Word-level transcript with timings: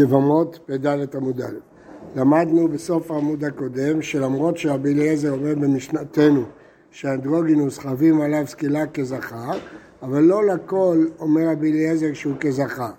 יבמות 0.00 0.58
פ"ד 0.66 0.86
עמוד 1.16 1.40
א'. 1.40 1.54
למדנו 2.16 2.68
בסוף 2.68 3.10
העמוד 3.10 3.44
הקודם 3.44 4.02
שלמרות 4.02 4.58
שרבי 4.58 4.94
אליעזר 4.94 5.32
אומר 5.32 5.54
במשנתנו 5.54 6.42
שאנדרוגינוס 6.90 7.78
חייבים 7.78 8.20
עליו 8.20 8.46
סקילה 8.46 8.86
כזכר, 8.86 9.58
אבל 10.02 10.22
לא 10.22 10.46
לכל 10.46 11.06
אומר 11.18 11.48
רבי 11.48 11.72
אליעזר 11.72 12.12
שהוא 12.12 12.34
כזכר. 12.40 12.90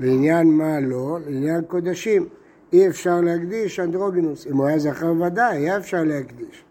לעניין 0.00 0.46
מה 0.46 0.80
לא? 0.80 1.18
לעניין 1.26 1.62
קודשים. 1.62 2.26
אי 2.72 2.88
אפשר 2.88 3.20
להקדיש 3.20 3.80
אנדרוגינוס. 3.80 4.46
אם 4.46 4.56
הוא 4.56 4.66
היה 4.66 4.78
זכר 4.78 5.12
ודאי, 5.12 5.56
היה 5.56 5.76
אפשר 5.76 6.04
להקדיש. 6.04 6.64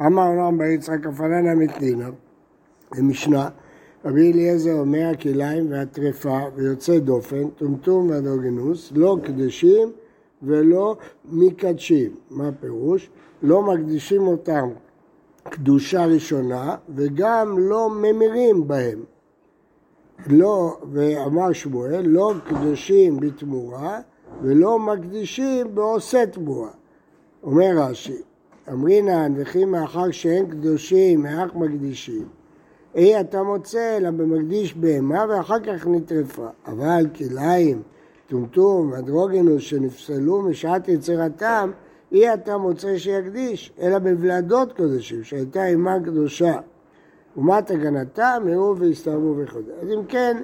אמר 0.00 0.22
רם 0.22 0.58
בר 0.58 0.64
יצחק 0.64 1.06
אפננה 1.06 1.54
מתנינה, 1.54 2.08
במשנה, 2.96 3.48
רבי 4.04 4.32
אליעזר 4.32 4.72
אומר 4.72 5.10
הכליים 5.12 5.70
והטרפה 5.70 6.38
ויוצא 6.54 6.98
דופן, 6.98 7.48
טומטום 7.48 8.10
ואנדרוגינוס, 8.10 8.92
לא 8.94 9.16
קדשים 9.24 9.92
ולא 10.42 10.96
מקדשים. 11.24 12.14
מה 12.30 12.48
הפירוש? 12.48 13.10
לא 13.42 13.62
מקדישים 13.62 14.26
אותם 14.26 14.68
קדושה 15.42 16.06
ראשונה 16.06 16.76
וגם 16.94 17.58
לא 17.58 17.90
ממירים 17.90 18.68
בהם. 18.68 19.04
לא, 20.26 20.78
ואמר 20.92 21.52
שמואל, 21.52 22.02
לא 22.06 22.32
קדושים 22.48 23.20
בתמורה 23.20 24.00
ולא 24.42 24.78
מקדישים 24.78 25.74
בעושה 25.74 26.26
תמורה. 26.26 26.70
אומר 27.42 27.70
רש"י, 27.76 28.22
אמרינן 28.72 29.32
וכי 29.36 29.64
מאחר 29.64 30.10
שאין 30.10 30.50
קדושים, 30.50 31.26
איך 31.26 31.54
מקדישים? 31.54 32.26
אי 32.96 33.20
אתה 33.20 33.42
מוצא 33.42 33.96
אלא 33.96 34.10
במקדיש 34.10 34.74
בהמה 34.74 35.24
ואחר 35.28 35.60
כך 35.60 35.86
נטרפה. 35.86 36.46
אבל 36.66 37.06
כליים, 37.16 37.82
טומטום 38.26 38.90
ואנדרוגינוס 38.92 39.62
שנפסלו 39.62 40.42
משעת 40.42 40.88
יצירתם, 40.88 41.70
אי 42.12 42.34
אתה 42.34 42.56
מוצא 42.56 42.98
שיקדיש, 42.98 43.72
אלא 43.80 43.98
בוולדות 43.98 44.72
קודשים, 44.72 45.24
שהייתה 45.24 45.66
אימה 45.66 46.00
קדושה. 46.04 46.58
ומה 47.36 47.62
תגנתם? 47.62 48.42
מאו 48.44 48.76
והסתרבו 48.76 49.34
וכו'. 49.38 49.58
אז 49.82 49.88
אם 49.88 50.04
כן, 50.08 50.36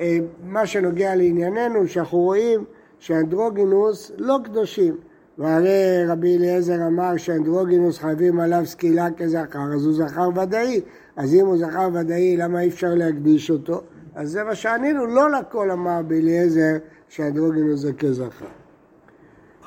אה, 0.00 0.18
מה 0.44 0.66
שנוגע 0.66 1.14
לענייננו, 1.14 1.88
שאנחנו 1.88 2.18
רואים 2.18 2.64
שאנדרוגינוס 2.98 4.12
לא 4.18 4.38
קדושים. 4.44 4.96
והרי 5.38 6.06
רבי 6.08 6.36
אליעזר 6.36 6.86
אמר 6.86 7.16
שאנדרוגינוס 7.16 7.98
חייבים 7.98 8.40
עליו 8.40 8.66
סקילה 8.66 9.08
כזכר, 9.16 9.74
אז 9.74 9.86
הוא 9.86 9.94
זכר 9.94 10.28
ודאי. 10.42 10.80
אז 11.16 11.34
אם 11.34 11.46
הוא 11.46 11.56
זכר 11.58 11.88
ודאי, 11.92 12.36
למה 12.36 12.60
אי 12.60 12.68
אפשר 12.68 12.94
להקדיש 12.94 13.50
אותו? 13.50 13.82
אז 14.14 14.30
זה 14.30 14.44
מה 14.44 14.54
שענינו, 14.54 15.06
לא 15.06 15.30
לכל 15.30 15.70
אמר 15.70 15.98
רבי 15.98 16.20
אליעזר 16.20 16.76
שאנדרוגינוס 17.08 17.80
זה 17.80 17.92
כזכר. 17.92 18.46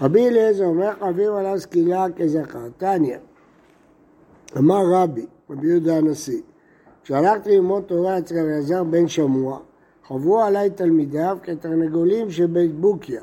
רבי 0.02 0.28
אליעזר 0.28 0.66
אומר 0.66 0.92
חייבים 1.00 1.34
עליו 1.34 1.60
סקילה 1.60 2.06
כזכר. 2.16 2.68
תניא, 2.78 3.18
אמר 4.58 4.82
רבי, 4.94 5.26
רבי 5.50 5.68
יהודה 5.68 5.98
הנשיא, 5.98 6.42
כשהלכתי 7.04 7.56
ללמוד 7.56 7.84
תורה 7.84 8.18
אצל 8.18 8.36
רבי 8.36 8.48
אלעזר 8.48 8.84
בן 8.84 9.08
שמוע, 9.08 9.60
חברו 10.08 10.42
עליי 10.42 10.70
תלמידיו 10.70 11.38
כתרנגולים 11.44 12.32
של 12.32 12.46
בית 12.46 12.76
בוקיה. 12.76 13.22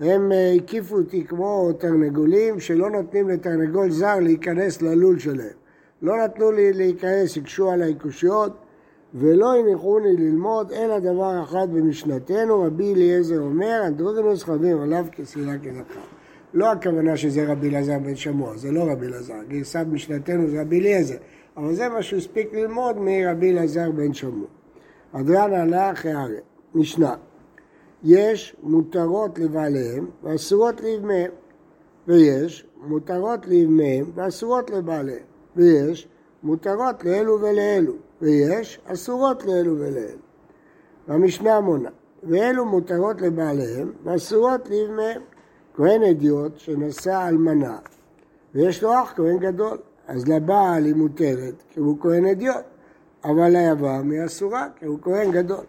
הם 0.00 0.32
אה, 0.32 0.52
הקיפו 0.56 0.96
אותי 0.96 1.24
כמו 1.24 1.72
תרנגולים 1.78 2.60
שלא 2.60 2.90
נותנים 2.90 3.28
לתרנגול 3.28 3.90
זר 3.90 4.18
להיכנס 4.20 4.82
ללול 4.82 5.18
שלהם. 5.18 5.67
לא 6.02 6.24
נתנו 6.24 6.50
לי 6.50 6.72
להיכנס, 6.72 7.36
הקשו 7.36 7.70
עליי 7.70 7.94
קושיות 7.94 8.52
ולא 9.14 9.54
הניחוני 9.54 10.16
ללמוד 10.16 10.72
אלא 10.72 10.98
דבר 10.98 11.42
אחד 11.42 11.68
במשנתנו, 11.72 12.62
רבי 12.62 12.94
אליעזר 12.94 13.40
אומר, 13.40 13.82
אנדרוגנוס 13.86 14.42
חייבים 14.42 14.80
עליו 14.80 15.06
כסילה 15.12 15.58
כזכר. 15.58 16.00
לא 16.54 16.72
הכוונה 16.72 17.16
שזה 17.16 17.52
רבי 17.52 17.68
אלעזר 17.68 17.98
בן 17.98 18.16
שמוע, 18.16 18.56
זה 18.56 18.72
לא 18.72 18.84
רבי 18.92 19.06
אלעזר, 19.06 19.42
גרסת 19.48 19.84
משנתנו 19.90 20.48
זה 20.48 20.60
רבי 20.60 20.80
אליעזר, 20.80 21.16
אבל 21.56 21.74
זה 21.74 21.88
מה 21.88 22.02
שהוא 22.02 22.18
הספיק 22.18 22.54
ללמוד 22.54 22.96
מרבי 22.98 23.50
אלעזר 23.50 23.90
בן 23.90 24.14
שמוע. 24.14 24.46
הדרן 25.12 25.54
עלה 25.54 25.92
אחרי 25.92 26.12
הרי, 26.12 26.36
משנה, 26.74 27.14
יש 28.04 28.56
מותרות 28.62 29.38
לבעליהם 29.38 30.06
ואסורות 30.22 30.80
לאבמיהם, 30.80 31.30
ויש 32.08 32.66
מותרות 32.86 33.46
לאבמיהם 33.46 34.10
ואסורות 34.14 34.70
לבעליהם, 34.70 35.24
ויש 35.58 36.08
מותרות 36.42 37.04
לאלו 37.04 37.40
ולאלו, 37.40 37.92
ויש 38.22 38.80
אסורות 38.84 39.44
לאלו 39.44 39.78
ולאלו. 39.78 40.18
והמשנה 41.08 41.60
מונה, 41.60 41.90
ואלו 42.22 42.64
מותרות 42.64 43.20
לבעליהם 43.20 43.92
ואסורות 44.04 44.68
לאבמיהם. 44.70 45.22
כהן 45.74 46.02
אדיוט 46.02 46.58
שנשא 46.58 47.28
אלמנה, 47.28 47.78
ויש 48.54 48.82
לו 48.82 48.94
אח 48.94 49.12
כהן 49.16 49.38
גדול, 49.38 49.78
אז 50.06 50.28
לבעל 50.28 50.84
היא 50.84 50.94
מותרת 50.94 51.62
כי 51.70 51.80
הוא 51.80 51.96
כהן 52.00 52.26
אדיוט. 52.26 52.64
אבל 53.24 53.56
היבם 53.56 54.10
היא 54.10 54.24
אסורה, 54.26 54.66
כי 54.76 54.84
הוא 54.84 54.98
כהן 55.02 55.30
גדול. 55.30 55.64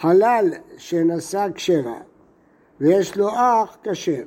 חלל 0.00 0.50
שנשא 0.76 1.46
כשרה 1.54 2.00
ויש 2.80 3.16
לו 3.16 3.28
אח 3.28 3.76
כשר. 3.82 4.22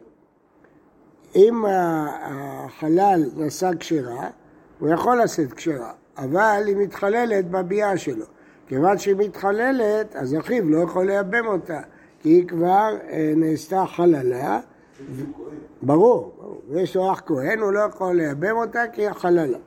אם 1.36 1.66
החלל 1.68 3.24
נשא 3.36 3.72
כשרה, 3.80 4.30
הוא 4.84 4.90
יכול 4.90 5.22
לשאת 5.22 5.54
כשרה, 5.54 5.92
אבל 6.18 6.64
היא 6.66 6.76
מתחללת 6.76 7.52
בביאה 7.52 7.98
שלו. 7.98 8.26
כיוון 8.68 8.98
שהיא 8.98 9.16
מתחללת, 9.16 10.16
אז 10.16 10.36
אחיו 10.36 10.70
לא 10.70 10.78
יכול 10.78 11.06
לייבם 11.06 11.46
אותה, 11.48 11.82
כי 12.20 12.30
היא 12.30 12.48
כבר 12.48 12.98
אה, 13.10 13.34
נעשתה 13.36 13.86
חללה. 13.86 14.60
ברור, 15.82 16.34
ברור. 16.38 16.62
ויש 16.70 16.96
לו 16.96 17.12
אח 17.12 17.22
כהן, 17.26 17.60
הוא 17.60 17.72
לא 17.72 17.80
יכול 17.80 18.16
לייבם 18.16 18.56
אותה 18.56 18.84
כי 18.94 19.02
היא 19.02 19.12
חללה. 19.12 19.58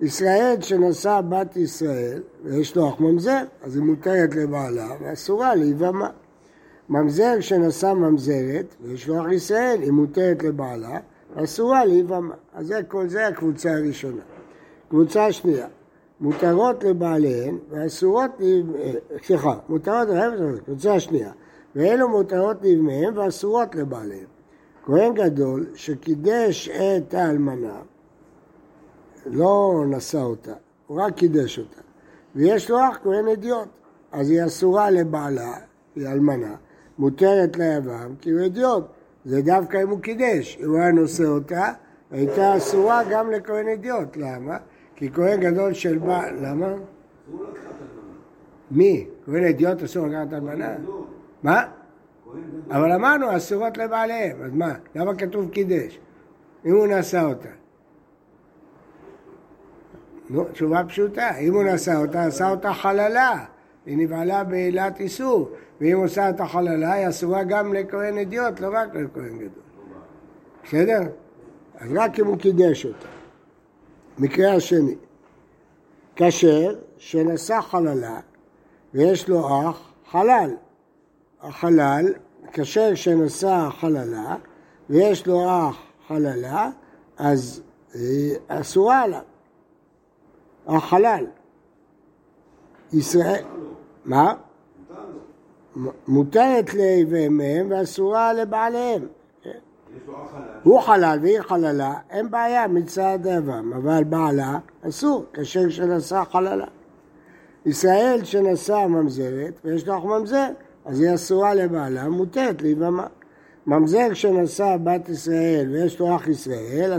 ישראל 0.00 0.56
שנשא 0.60 1.20
בת 1.28 1.56
ישראל 1.56 2.22
ויש 2.44 2.76
לו 2.76 2.88
אח 2.88 3.00
ממזר, 3.00 3.42
אז 3.62 3.76
היא 3.76 3.84
מותרת 3.84 4.34
לבעלה 4.34 4.88
ואסורה 5.00 5.54
להיבמה. 5.54 6.10
ממזר 6.88 7.40
שנשא 7.40 7.92
ממזרת 7.92 8.74
ויש 8.80 9.08
לו 9.08 9.20
אח 9.20 9.32
ישראל, 9.32 9.78
היא 9.82 9.92
מותרת 9.92 10.42
לבעלה 10.42 10.98
ואסורה 11.36 11.84
להיבמה. 11.84 12.34
אז 12.54 12.66
זה 12.66 12.80
כל 12.88 13.08
זה 13.08 13.26
הקבוצה 13.26 13.72
הראשונה. 13.72 14.22
קבוצה 14.88 15.32
שנייה, 15.32 15.66
מותרות 16.20 16.84
לבעליהן 16.84 17.58
ואסורות, 17.70 18.30
סליחה, 19.26 19.58
מותרות 19.68 20.08
לבעליהן, 20.08 20.58
קבוצה 20.64 21.00
שנייה, 21.00 21.32
ואלו 21.76 22.08
מותרות 22.08 22.56
לבניהם 22.62 23.18
ואסורות 23.18 23.74
לבעליהם. 23.74 24.26
כהן 24.84 25.14
גדול 25.14 25.66
שקידש 25.74 26.68
את 26.68 27.14
האלמנה 27.14 27.80
לא 29.26 29.84
נשא 29.88 30.18
אותה, 30.18 30.52
הוא 30.86 31.02
רק 31.02 31.14
קידש 31.14 31.58
אותה. 31.58 31.80
ויש 32.36 32.70
לו 32.70 32.78
אח 32.78 32.98
כהן 33.02 33.28
אדיוט, 33.28 33.68
אז 34.12 34.30
היא 34.30 34.44
אסורה 34.46 34.90
לבעלה, 34.90 35.54
היא 35.96 36.06
אלמנה, 36.06 36.54
מותרת 36.98 37.56
ליבם 37.56 38.14
כי 38.20 38.30
הוא 38.30 38.46
אדיוט. 38.46 38.84
זה 39.24 39.42
דווקא 39.42 39.82
אם 39.82 39.88
הוא 39.88 40.00
קידש, 40.00 40.58
אם 40.60 40.68
הוא 40.68 40.78
היה 40.78 40.92
נושא 40.92 41.24
אותה, 41.24 41.72
הייתה 42.10 42.56
אסורה 42.56 43.02
גם 43.10 43.30
לכהן 43.30 43.68
אדיוט. 43.68 44.16
למה? 44.16 44.56
כי 44.96 45.12
כהן 45.12 45.40
גדול 45.40 45.72
של 45.72 45.98
בעל, 45.98 46.34
למה? 46.40 46.74
מי? 48.70 49.06
כהן 49.26 49.44
אדיוט 49.44 49.82
אסור 49.82 50.06
לקחת 50.06 50.32
אלמנה? 50.32 50.74
מה? 51.42 51.62
אבל 52.70 52.92
אמרנו 52.92 53.36
אסורות 53.36 53.78
לבעליהם, 53.78 54.42
אז 54.42 54.50
מה? 54.52 54.74
למה 54.94 55.14
כתוב 55.14 55.50
קידש? 55.50 55.98
אם 56.66 56.70
הוא 56.70 56.86
נשא 56.86 57.22
אותה. 57.24 57.48
תשובה 60.52 60.84
פשוטה, 60.84 61.38
אם 61.38 61.54
הוא 61.54 61.62
נשא 61.64 61.96
אותה, 61.96 62.24
עשה 62.24 62.50
אותה 62.50 62.72
חללה, 62.72 63.44
היא 63.86 63.98
נבהלה 63.98 64.44
בעילת 64.44 65.00
איסור, 65.00 65.50
ואם 65.80 65.96
עושה 66.02 66.30
את 66.30 66.40
החללה, 66.40 66.92
היא 66.92 67.08
אסורה 67.08 67.44
גם 67.44 67.74
לכהן 67.74 68.18
אדיוט, 68.18 68.60
לא 68.60 68.68
רק 68.72 68.94
לכהן 68.94 69.38
גדול. 69.38 69.62
בסדר? 70.64 71.00
אז 71.78 71.90
רק 71.94 72.20
אם 72.20 72.26
הוא 72.26 72.38
קידש 72.38 72.86
אותה. 72.86 73.06
מקרה 74.18 74.54
השני, 74.54 74.94
כשר 76.16 76.78
שנשא 76.98 77.60
חללה 77.60 78.20
ויש 78.94 79.28
לו 79.28 79.70
אח 79.70 79.92
חלל. 80.10 80.50
החלל, 81.40 82.12
כשר 82.52 82.94
שנשא 82.94 83.68
חללה 83.70 84.36
ויש 84.90 85.26
לו 85.26 85.44
אח 85.48 85.82
חללה, 86.08 86.70
אז 87.16 87.62
אסורה 88.48 89.02
עליו. 89.02 89.22
החלל. 90.66 91.26
ישראל... 92.92 93.44
מה? 94.04 94.34
מותרת 96.08 96.74
לאביהם 96.74 97.40
ואסורה 97.70 98.32
לבעליהם. 98.32 99.06
הוא 100.62 100.80
חלל 100.80 101.18
והיא 101.22 101.40
חללה, 101.40 101.94
אין 102.10 102.30
בעיה 102.30 102.68
מצד 102.68 103.26
אבם, 103.26 103.72
אבל 103.72 104.04
בעלה 104.04 104.58
אסור, 104.88 105.24
כאשר 105.32 105.68
שנשא 105.68 106.22
חללה. 106.30 106.66
ישראל 107.66 108.24
שנשא 108.24 108.86
ממזרת 108.88 109.60
ויש 109.64 109.88
לך 109.88 110.04
ממזר, 110.04 110.48
אז 110.84 111.00
היא 111.00 111.14
אסורה 111.14 111.54
לבעלה, 111.54 112.08
מותרת 112.08 112.62
ליבמה. 112.62 113.06
ממזר 113.66 114.14
שנשא 114.14 114.76
בת 114.84 115.08
ישראל 115.08 115.68
ויש 115.72 116.00
לו 116.00 116.16
אח 116.16 116.28
ישראל, 116.28 116.98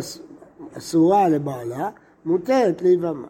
אסורה 0.78 1.30
לבעלה, 1.30 1.90
מותרת 2.26 2.82
להיבמה. 2.82 3.28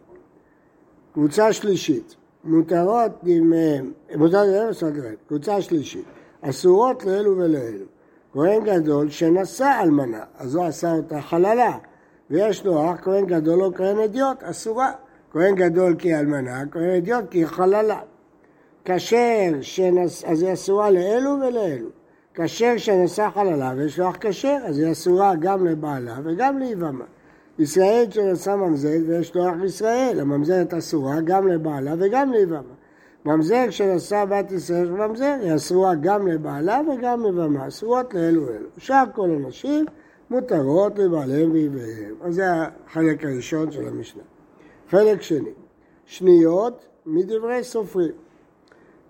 קבוצה 1.12 1.52
שלישית, 1.52 2.16
מותרות 2.44 3.12
דמיהם, 3.22 3.92
מותרות 4.16 4.46
דמיהם, 4.46 5.14
קבוצה 5.28 5.62
שלישית, 5.62 6.04
אסורות 6.40 7.04
לאלו 7.04 7.36
ולאלו. 7.36 7.84
כהן 8.32 8.64
גדול 8.64 9.10
שנשא 9.10 9.80
אלמנה, 9.82 10.24
אז 10.38 10.54
הוא 10.54 10.64
עשה 10.64 10.92
אותה 10.92 11.20
חללה, 11.20 11.78
ויש 12.30 12.64
לו 12.64 12.90
אח 12.90 12.96
כהן 13.02 13.26
גדול 13.26 13.62
או 13.62 13.74
כהן 13.74 13.98
אדיוט, 13.98 14.42
אסורה. 14.42 14.92
כהן 15.32 15.54
גדול 15.54 15.94
כי 15.98 16.14
אלמנה, 16.14 16.62
כהן 16.70 16.90
אדיוט 16.96 17.24
כי 17.30 17.46
חללה. 17.46 18.00
כשר, 18.84 19.52
שנס... 19.60 20.24
אז 20.24 20.42
היא 20.42 20.52
אסורה 20.52 20.90
לאלו 20.90 21.30
ולאלו. 21.30 21.88
כשר 22.34 22.74
שנשא 22.76 23.28
חללה 23.34 23.72
ויש 23.76 23.98
לו 23.98 24.10
אח 24.10 24.16
כשר, 24.20 24.56
אז 24.64 24.78
היא 24.78 24.92
אסורה 24.92 25.34
גם 25.40 25.66
לבעלה 25.66 26.16
וגם 26.24 26.58
ליבמה. 26.58 27.04
ישראל 27.58 28.04
שנשא 28.10 28.56
ממזרת 28.56 29.02
ויש 29.06 29.34
לו 29.34 29.48
אח 29.48 29.54
ישראל, 29.64 30.20
הממזרת 30.20 30.74
אסורה 30.74 31.20
גם 31.20 31.48
לבעלה 31.48 31.94
וגם 31.98 32.32
ליבמה. 32.32 32.74
ממזר 33.24 33.70
שנשא 33.70 34.24
בת 34.24 34.52
ישראל 34.52 34.90
ממזר, 34.90 35.36
היא 35.42 35.54
אסורה 35.54 35.94
גם 35.94 36.28
לבעלה 36.28 36.80
וגם 36.92 37.22
לבמה, 37.22 37.68
אסורות 37.68 38.14
לאלו 38.14 38.48
אלו. 38.48 38.68
שאר 38.78 39.04
כל 39.14 39.30
הנשים 39.30 39.86
מותרות 40.30 40.98
לבעליהם 40.98 41.52
ואיביהם. 41.52 42.14
אז 42.22 42.34
זה 42.34 42.44
החלק 42.86 43.24
הראשון 43.24 43.70
של 43.70 43.88
המשנה. 43.88 44.22
חלק 44.90 45.22
שני, 45.22 45.50
שניות 46.04 46.86
מדברי 47.06 47.64
סופרים. 47.64 48.12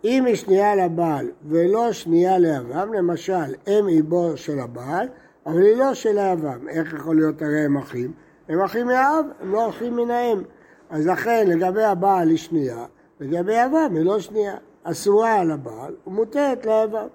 אם 0.05 0.25
היא 0.25 0.35
שנייה 0.35 0.77
לבעל 0.77 1.31
ולא 1.49 1.93
שנייה 1.93 2.39
לאבם, 2.39 2.93
למשל 2.93 3.55
אם 3.69 3.89
איבו 3.89 4.37
של 4.37 4.59
הבעל, 4.59 5.09
אבל 5.47 5.63
היא 5.63 5.77
לא 5.77 5.95
של 5.95 6.19
האבם, 6.19 6.69
איך 6.69 6.95
יכול 6.95 7.17
להיות 7.17 7.43
הרי 7.43 7.61
הם 7.61 7.77
אחים? 7.77 8.13
הם 8.49 8.61
אחים 8.61 8.87
מהאב, 8.87 9.25
הם 9.41 9.53
לא 9.53 9.69
אחים 9.69 9.97
מן 9.97 10.11
האם. 10.11 10.43
אז 10.91 11.07
לכן 11.07 11.47
לגבי 11.49 11.85
הבעל 11.85 12.29
היא 12.29 12.39
שנייה, 12.39 12.85
לגבי 13.21 13.55
אבם 13.65 13.97
היא 13.97 14.05
לא 14.05 14.21
שנייה. 14.21 14.57
אסורה 14.83 15.35
על 15.35 15.51
הבעל 15.51 15.95
ומותרת 16.07 16.67
לאבם. 16.67 17.07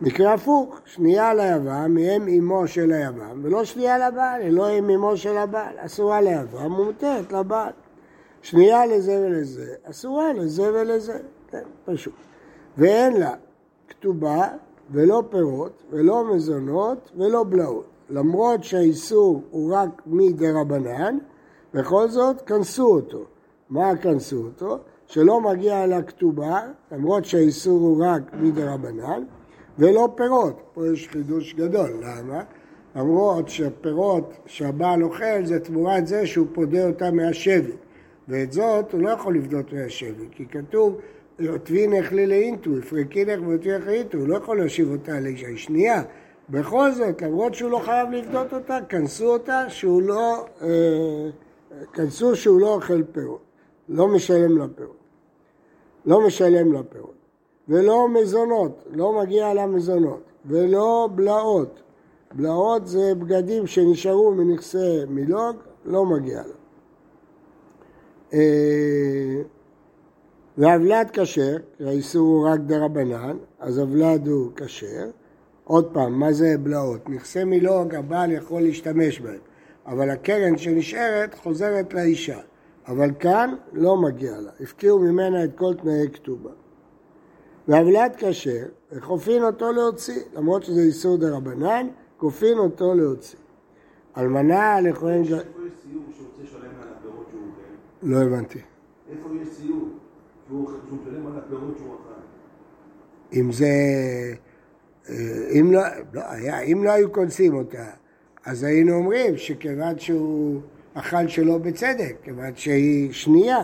מקרה 0.00 0.34
הפוך, 0.34 0.80
שנייה 0.84 1.34
ליבם 1.34 1.96
היא 1.96 2.16
אם 2.16 2.28
אמו 2.28 2.68
של 2.68 2.92
היבם, 2.92 3.40
ולא 3.42 3.64
שנייה 3.64 4.08
לבעל, 4.08 4.40
היא 4.40 4.50
לא 4.50 4.78
אם 4.78 4.90
אמו 4.90 5.16
של 5.16 5.36
הבעל. 5.36 5.74
אסורה 5.76 6.20
ליבם 6.20 6.72
ומותרת 6.72 7.32
לבעל. 7.32 7.72
שנייה 8.42 8.86
לזה 8.86 9.26
ולזה, 9.26 9.74
אסורה 9.84 10.32
לזה 10.32 10.72
ולזה. 10.74 11.18
כן, 11.50 11.62
פשוט. 11.84 12.14
ואין 12.78 13.16
לה 13.16 13.34
כתובה 13.88 14.48
ולא 14.90 15.22
פירות 15.30 15.82
ולא 15.90 16.34
מזונות 16.34 17.10
ולא 17.16 17.44
בלעות. 17.48 17.87
למרות 18.10 18.64
שהאיסור 18.64 19.42
הוא 19.50 19.74
רק 19.74 20.02
מדי 20.06 20.50
רבנן, 20.50 21.18
בכל 21.74 22.08
זאת 22.08 22.40
כנסו 22.40 22.86
אותו. 22.86 23.24
מה 23.70 23.96
כנסו 23.96 24.36
אותו? 24.36 24.78
שלא 25.06 25.40
מגיע 25.40 25.86
לה 25.86 26.02
כתובה, 26.02 26.60
למרות 26.92 27.24
שהאיסור 27.24 27.80
הוא 27.80 28.04
רק 28.04 28.22
מדי 28.34 28.62
רבנן, 28.62 29.22
ולא 29.78 30.08
פירות. 30.16 30.60
פה 30.74 30.86
יש 30.92 31.08
חידוש 31.08 31.54
גדול, 31.54 31.90
למה? 32.02 32.42
למרות 32.96 33.48
שפירות 33.48 34.32
שהבעל 34.46 35.02
אוכל 35.02 35.44
זה 35.44 35.60
תמורת 35.60 36.06
זה 36.06 36.26
שהוא 36.26 36.46
פודה 36.52 36.86
אותה 36.86 37.10
מהשבי. 37.10 37.72
ואת 38.28 38.52
זאת 38.52 38.92
הוא 38.92 39.02
לא 39.02 39.10
יכול 39.10 39.36
לבדות 39.36 39.72
מהשבי, 39.72 40.28
כי 40.30 40.46
כתוב 40.46 41.00
טבינך 41.64 42.12
ללאינטו, 42.12 42.70
הפרקינך 42.78 43.48
ואותיך 43.48 43.86
לאינטו, 43.86 44.18
הוא 44.18 44.28
לא 44.28 44.36
יכול 44.36 44.58
להושיב 44.58 44.90
אותה 44.90 45.20
לאישה 45.20 45.56
שנייה. 45.56 46.02
בכל 46.50 46.92
זאת, 46.92 47.22
למרות 47.22 47.54
שהוא 47.54 47.70
לא 47.70 47.78
חייב 47.84 48.10
לבדות 48.10 48.52
אותה, 48.52 48.78
כנסו 48.88 49.32
אותה 49.32 49.64
שהוא 49.68 50.02
לא, 50.02 50.46
אה, 50.62 51.28
כנסו 51.92 52.36
שהוא 52.36 52.60
לא 52.60 52.74
אוכל 52.74 53.02
פירות, 53.12 53.42
לא 53.88 54.08
משלם 54.08 54.58
לפירות. 54.58 54.96
לא 56.06 56.26
משלם 56.26 56.72
לפירות. 56.72 57.14
ולא 57.68 58.08
מזונות, 58.08 58.84
לא 58.90 59.20
מגיע 59.20 59.54
לה 59.54 59.66
מזונות. 59.66 60.22
ולא 60.46 61.08
בלעות. 61.14 61.82
בלעות 62.32 62.86
זה 62.86 63.14
בגדים 63.14 63.66
שנשארו 63.66 64.34
מנכסי 64.34 65.04
מילוג, 65.08 65.56
לא 65.84 66.06
מגיע 66.06 66.42
לה. 66.42 66.54
אה, 68.32 69.42
והבלד 70.58 71.10
כשר, 71.12 71.56
האיסור 71.80 72.26
הוא 72.26 72.48
רק 72.48 72.60
דרבנן, 72.60 73.36
אז 73.58 73.78
הבלד 73.78 74.26
הוא 74.26 74.50
כשר. 74.56 75.10
עוד 75.68 75.90
פעם, 75.92 76.12
מה 76.12 76.32
זה 76.32 76.54
בלעות? 76.62 77.08
נכסי 77.08 77.44
מילוג, 77.44 77.94
הבעל 77.94 78.32
יכול 78.32 78.62
להשתמש 78.62 79.20
בהם, 79.20 79.40
אבל 79.86 80.10
הקרן 80.10 80.58
שנשארת 80.58 81.34
חוזרת 81.34 81.94
לאישה. 81.94 82.38
אבל 82.88 83.10
כאן 83.20 83.54
לא 83.72 83.96
מגיע 83.96 84.40
לה, 84.40 84.50
הפקיעו 84.60 84.98
ממנה 84.98 85.44
את 85.44 85.50
כל 85.56 85.74
תנאי 85.74 86.08
כתובה. 86.12 86.50
והבלד 87.68 88.12
כשר, 88.18 88.66
וכופין 88.92 89.42
אותו 89.42 89.72
להוציא, 89.72 90.22
למרות 90.34 90.62
שזה 90.62 90.80
איסור 90.80 91.16
דה 91.16 91.36
רבנן, 91.36 91.86
כופין 92.16 92.58
אותו 92.58 92.94
להוציא. 92.94 93.38
אלמנה 94.18 94.80
לכהן... 94.80 95.22
איפה 95.22 95.32
יש 95.32 95.72
סיור 95.82 96.02
שהוא 96.16 96.26
רוצה 96.28 96.42
לשלם 96.42 96.70
על 96.82 96.88
הפירות 96.96 97.26
שהוא 97.30 97.42
אוכל? 97.42 98.06
לא 98.06 98.16
הבנתי. 98.16 98.58
איפה 99.10 99.28
יש 99.42 99.48
סיור 99.48 99.88
שהוא 100.48 100.70
משלם 101.02 101.26
על 101.26 101.38
הפירות 101.38 101.78
שהוא 101.78 101.94
אכל? 101.94 103.38
אם 103.40 103.52
זה... 103.52 103.66
אם 105.60 105.72
לא, 105.72 105.82
לא, 106.12 106.22
היה, 106.30 106.60
אם 106.60 106.84
לא 106.84 106.90
היו 106.90 107.12
קונסים 107.12 107.54
אותה, 107.54 107.84
אז 108.44 108.64
היינו 108.64 108.94
אומרים 108.94 109.36
שכיוון 109.36 109.98
שהוא 109.98 110.60
אכל 110.94 111.28
שלא 111.28 111.58
בצדק, 111.58 112.16
כיוון 112.22 112.56
שהיא 112.56 113.12
שנייה. 113.12 113.62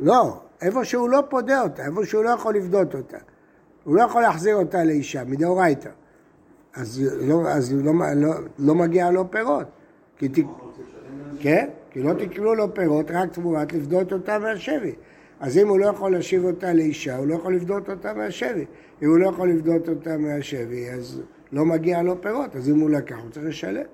לא, 0.00 0.40
איפה 0.62 0.84
שהוא 0.84 1.08
לא 1.08 1.22
פודה 1.28 1.62
אותה, 1.62 1.86
איפה 1.86 2.06
שהוא 2.06 2.24
לא 2.24 2.30
יכול 2.30 2.54
לבדות 2.54 2.94
אותה. 2.94 3.18
הוא 3.84 3.96
לא 3.96 4.02
יכול 4.02 4.22
להחזיר 4.22 4.56
אותה 4.56 4.84
לאישה, 4.84 5.24
מדאורייתא. 5.24 5.90
אז, 6.74 7.02
לא, 7.20 7.48
אז 7.48 7.72
לא, 7.72 7.92
לא, 8.16 8.34
לא 8.58 8.74
מגיע 8.74 9.10
לו 9.10 9.30
פירות. 9.30 9.66
כי 10.16 10.28
ת... 10.28 10.34
כן, 11.40 11.68
כי 11.90 12.02
לא 12.02 12.12
תקנו 12.12 12.54
לו 12.54 12.74
פירות 12.74 13.10
רק 13.10 13.32
תמורת 13.32 13.72
לפדות 13.72 14.12
אותה 14.12 14.38
מהשבי. 14.38 14.94
אז 15.40 15.58
אם 15.58 15.68
הוא 15.68 15.78
לא 15.78 15.86
יכול 15.86 16.12
להשיב 16.12 16.44
אותה 16.44 16.72
לאישה, 16.72 17.16
הוא 17.16 17.26
לא 17.26 17.34
יכול 17.34 17.56
לפדות 17.56 17.90
אותה 17.90 18.14
מהשבי. 18.14 18.64
אם 19.02 19.08
הוא 19.08 19.18
לא 19.18 19.28
יכול 19.28 19.50
לפדות 19.50 19.88
אותה 19.88 20.18
מהשבי, 20.18 20.90
אז 20.90 21.22
לא 21.52 21.64
מגיע 21.64 22.02
לו 22.02 22.20
פירות, 22.22 22.56
אז 22.56 22.70
אם 22.70 22.80
הוא 22.80 22.90
לקח, 22.90 23.16
הוא 23.22 23.30
צריך 23.30 23.46
לשלם. 23.46 23.84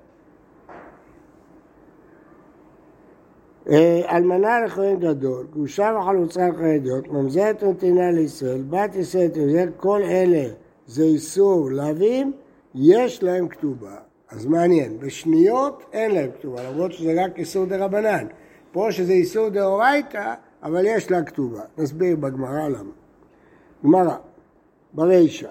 אה, 3.69 4.15
אלמנה 4.17 4.61
לכהן 4.65 4.99
גדול, 4.99 5.45
גרושה 5.51 5.97
וחלוצה 5.99 6.49
לחרדיות, 6.49 7.07
ממזרת 7.07 7.63
נתינה 7.63 8.11
לישראל, 8.11 8.61
בת 8.69 8.95
ישראל 8.95 9.27
תמזרת, 9.27 9.69
כל 9.77 10.01
אלה 10.01 10.43
זה 10.87 11.03
איסור 11.03 11.71
לאווים, 11.71 12.31
יש 12.75 13.23
להם 13.23 13.47
כתובה. 13.47 13.95
אז 14.29 14.45
מעניין, 14.45 14.99
בשניות 14.99 15.83
אין 15.93 16.11
להם 16.11 16.29
כתובה, 16.39 16.69
למרות 16.69 16.93
שזה 16.93 17.23
רק 17.23 17.39
איסור 17.39 17.65
דה 17.65 17.85
רבנן. 17.85 18.25
פה 18.71 18.91
שזה 18.91 19.13
איסור 19.13 19.49
דה 19.49 19.65
אורייתא, 19.65 20.33
אבל 20.65 20.85
יש 20.85 21.11
לה 21.11 21.23
כתובה. 21.23 21.61
נסביר 21.77 22.15
בגמרא 22.15 22.67
למה. 22.67 22.91
גמרא, 23.83 24.15
ברישא, 24.93 25.49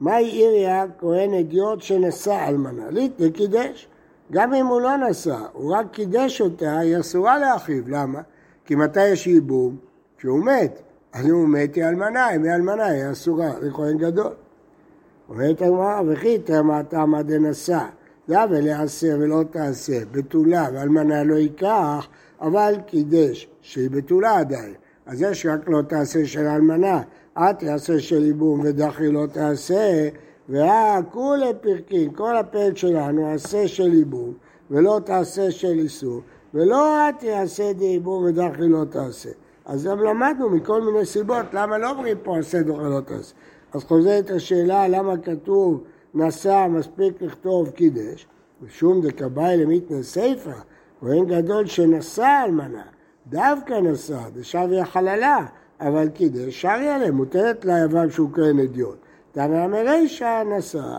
מהי 0.00 0.24
עיריה 0.24 0.84
כהן 0.98 1.34
אדיוט 1.34 1.82
שנשא 1.82 2.48
אלמנה? 2.48 2.90
ליט 2.90 3.12
וקידש. 3.18 3.88
גם 4.32 4.54
אם 4.54 4.66
הוא 4.66 4.80
לא 4.80 4.96
נשא, 4.96 5.38
הוא 5.52 5.74
רק 5.74 5.86
קידש 5.92 6.40
אותה, 6.40 6.78
היא 6.78 7.00
אסורה 7.00 7.38
לאחיו. 7.38 7.82
למה? 7.88 8.20
כי 8.64 8.74
מתי 8.74 9.06
יש 9.06 9.26
ייבום? 9.26 9.76
כשהוא 10.18 10.44
מת. 10.44 10.82
אז 11.12 11.26
אם 11.26 11.34
הוא 11.34 11.48
מת 11.48 11.74
היא 11.74 11.84
אלמנה, 11.84 12.34
אם 12.34 12.42
היא 12.42 12.52
אלמנה 12.52 12.84
היא 12.84 13.10
אסורה 13.12 13.50
לכהן 13.60 13.98
גדול. 13.98 14.32
אומרת 15.28 15.62
הגמרא, 15.62 16.00
וכי 16.06 16.38
תמה 16.38 16.82
תמה 16.82 17.22
דנשא, 17.22 17.84
דאבל 18.28 18.66
יעשה 18.66 19.14
ולא 19.18 19.42
תעשה, 19.50 19.98
בתולה 20.12 20.68
ואלמנה 20.74 21.24
לא 21.24 21.34
ייקח, 21.34 22.08
אבל 22.40 22.74
קידש, 22.86 23.48
שהיא 23.60 23.90
בתולה 23.90 24.38
עדיין. 24.38 24.74
אז 25.06 25.22
יש 25.22 25.46
רק 25.46 25.68
לא 25.68 25.82
תעשה 25.82 26.26
של 26.26 26.46
אלמנה, 26.46 27.02
את 27.38 27.58
תעשה 27.58 28.00
של 28.00 28.24
ייבום 28.24 28.60
ודחי 28.64 29.12
לא 29.12 29.26
תעשה, 29.32 30.08
והכולי 30.48 31.52
פרקין, 31.60 32.10
כל 32.12 32.36
הפרק 32.36 32.76
שלנו, 32.76 33.30
עשה 33.30 33.68
של 33.68 33.94
ייבום 33.94 34.32
ולא 34.70 35.00
תעשה 35.04 35.50
של 35.50 35.78
איסור, 35.78 36.20
ולא 36.54 37.08
את 37.08 37.14
תעשה 37.18 37.72
ייבום 37.80 38.24
ודחי 38.24 38.68
לא 38.68 38.84
תעשה. 38.90 39.30
אז 39.64 39.84
גם 39.84 40.00
למדנו 40.00 40.50
מכל 40.50 40.82
מיני 40.82 41.06
סיבות, 41.06 41.46
למה 41.52 41.78
לא 41.78 41.90
אומרים 41.90 42.16
פה 42.22 42.38
עשה 42.38 42.62
דוחי 42.62 42.82
לא 42.82 43.00
תעשה. 43.00 43.34
אז 43.72 43.84
חוזרת 43.84 44.30
השאלה 44.30 44.88
למה 44.88 45.16
כתוב 45.16 45.82
נשא, 46.16 46.66
מספיק 46.70 47.22
לכתוב 47.22 47.70
קידש, 47.70 48.26
ושום 48.62 49.00
דקבאי 49.06 49.56
למיתנא 49.56 50.02
סיפא, 50.02 50.52
כהן 51.00 51.26
גדול 51.26 51.66
שנשא 51.66 52.44
אלמנה, 52.44 52.82
דווקא 53.26 53.74
נשא, 53.74 54.20
דשביה 54.34 54.84
חללה, 54.84 55.46
אבל 55.80 56.08
קידש, 56.08 56.62
שרי 56.62 56.88
עליהם, 56.88 57.14
מותרת 57.14 57.64
ליבם 57.64 58.10
שהוא 58.10 58.30
כהן 58.32 58.58
אדיוט. 58.58 58.96
תנא 59.32 59.66
מרישא 59.66 60.42
נשא. 60.56 60.98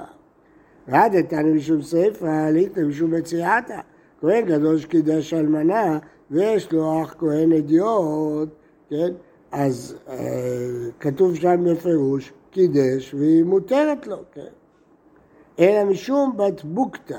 רדתני 0.89 1.51
משום 1.51 1.81
ספרא, 1.81 2.49
ליטא 2.49 2.79
משום 2.79 3.11
מציאתא. 3.11 3.79
כהן 4.21 4.45
גדול 4.45 4.77
שקידש 4.77 5.33
אלמנה, 5.33 5.99
ויש 6.31 6.71
לו 6.71 7.03
אח 7.03 7.15
כהן 7.19 7.53
אדיוט, 7.53 8.49
כן? 8.89 9.11
אז 9.51 9.95
אה, 10.09 10.15
כתוב 10.99 11.35
שם 11.35 11.63
בפירוש, 11.65 12.33
קידש 12.51 13.13
והיא 13.13 13.43
מותרת 13.43 14.07
לו, 14.07 14.17
כן? 14.33 14.41
אלא 15.59 15.83
משום 15.83 16.37
בת 16.37 16.63
בוקתא, 16.63 17.17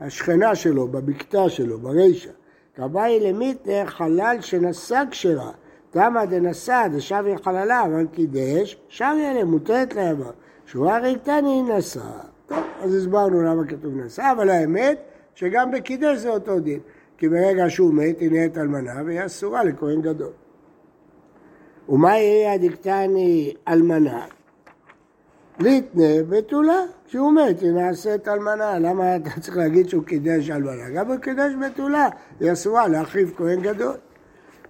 השכנה 0.00 0.54
שלו, 0.54 0.88
בבקתה 0.88 1.48
שלו, 1.48 1.78
ברישא. 1.78 2.30
כבאי 2.74 3.20
למיתר 3.20 3.82
חלל 3.86 4.36
שנשא 4.40 5.02
כשרה. 5.10 5.50
תמא 5.90 6.24
דנשא 6.24 6.86
דשבי 6.92 7.36
חללה, 7.44 7.84
אבל 7.84 8.06
קידש, 8.12 8.76
שבי 8.88 9.06
עליהם, 9.06 9.50
מותרת 9.50 9.94
לימה. 9.94 10.30
שורה 10.66 10.98
ריקתני 10.98 11.62
נשא. 11.62 12.00
טוב, 12.46 12.58
אז 12.80 12.94
הסברנו 12.94 13.42
למה 13.42 13.66
כתוב 13.66 13.96
נשא, 13.96 14.32
אבל 14.32 14.50
האמת 14.50 14.98
שגם 15.34 15.70
בקידש 15.70 16.18
זה 16.18 16.30
אותו 16.30 16.60
דין. 16.60 16.80
כי 17.18 17.28
ברגע 17.28 17.64
שהוא 17.68 17.94
מת 17.94 18.20
היא 18.20 18.30
נהיית 18.30 18.58
אלמנה 18.58 19.02
והיא 19.06 19.26
אסורה 19.26 19.64
לכהן 19.64 20.02
גדול. 20.02 20.32
ומה 21.88 22.18
יהיה 22.18 22.58
דקתני 22.58 23.54
אלמנה? 23.68 24.26
ליטנה 25.60 26.22
בתולה, 26.28 26.80
כשהוא 27.06 27.32
מת 27.32 27.60
היא 27.60 27.70
נעשית 27.70 28.28
אלמנה, 28.28 28.78
למה 28.78 29.16
אתה 29.16 29.30
צריך 29.40 29.56
להגיד 29.56 29.88
שהוא 29.88 30.02
קידש 30.02 30.50
אלמנה? 30.50 30.90
גם 30.94 31.06
הוא 31.06 31.16
קידש 31.16 31.52
בתולה, 31.66 32.08
היא 32.40 32.52
אסורה 32.52 32.88
להחריב 32.88 33.32
כהן 33.36 33.60
גדול. 33.60 33.96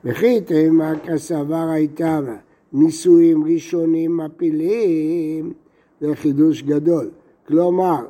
וכי 0.05 0.41
תימא 0.41 0.93
כסבר 1.05 1.69
הייתה 1.73 2.21
נישואים 2.73 3.45
ראשונים 3.45 4.17
מפילים, 4.17 5.53
זה 6.01 6.15
חידוש 6.15 6.63
גדול. 6.63 7.11
כלומר, 7.49 8.07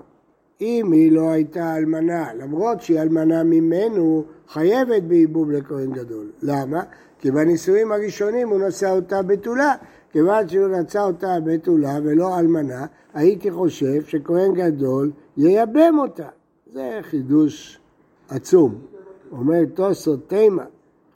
אם 0.61 0.93
היא 0.93 1.13
לא 1.13 1.31
הייתה 1.31 1.77
אלמנה, 1.77 2.35
למרות 2.35 2.83
שהיא 2.83 3.01
אלמנה 3.01 3.43
ממנו, 3.45 4.25
חייבת 4.49 5.03
בייבום 5.03 5.51
לכהן 5.51 5.93
גדול. 5.93 6.27
למה? 6.43 6.83
כי 7.19 7.31
בנישואים 7.31 7.93
הראשונים 7.93 8.49
הוא 8.49 8.61
נשא 8.61 8.91
אותה 8.91 9.23
בתולה. 9.23 9.75
כיוון 10.17 10.49
שהוא 10.49 10.69
נשא 10.69 10.99
אותה 10.99 11.37
בתולה 11.45 11.99
ולא 12.03 12.39
אלמנה, 12.39 12.87
הייתי 13.15 13.51
חושב 13.51 14.03
שכהן 14.07 14.55
גדול 14.55 15.11
ייבם 15.37 15.99
אותה. 15.99 16.29
זה 16.73 16.99
חידוש 17.03 17.81
עצום. 18.29 18.75
אומר 19.33 19.65
תוסו 19.75 20.17
תימא, 20.17 20.63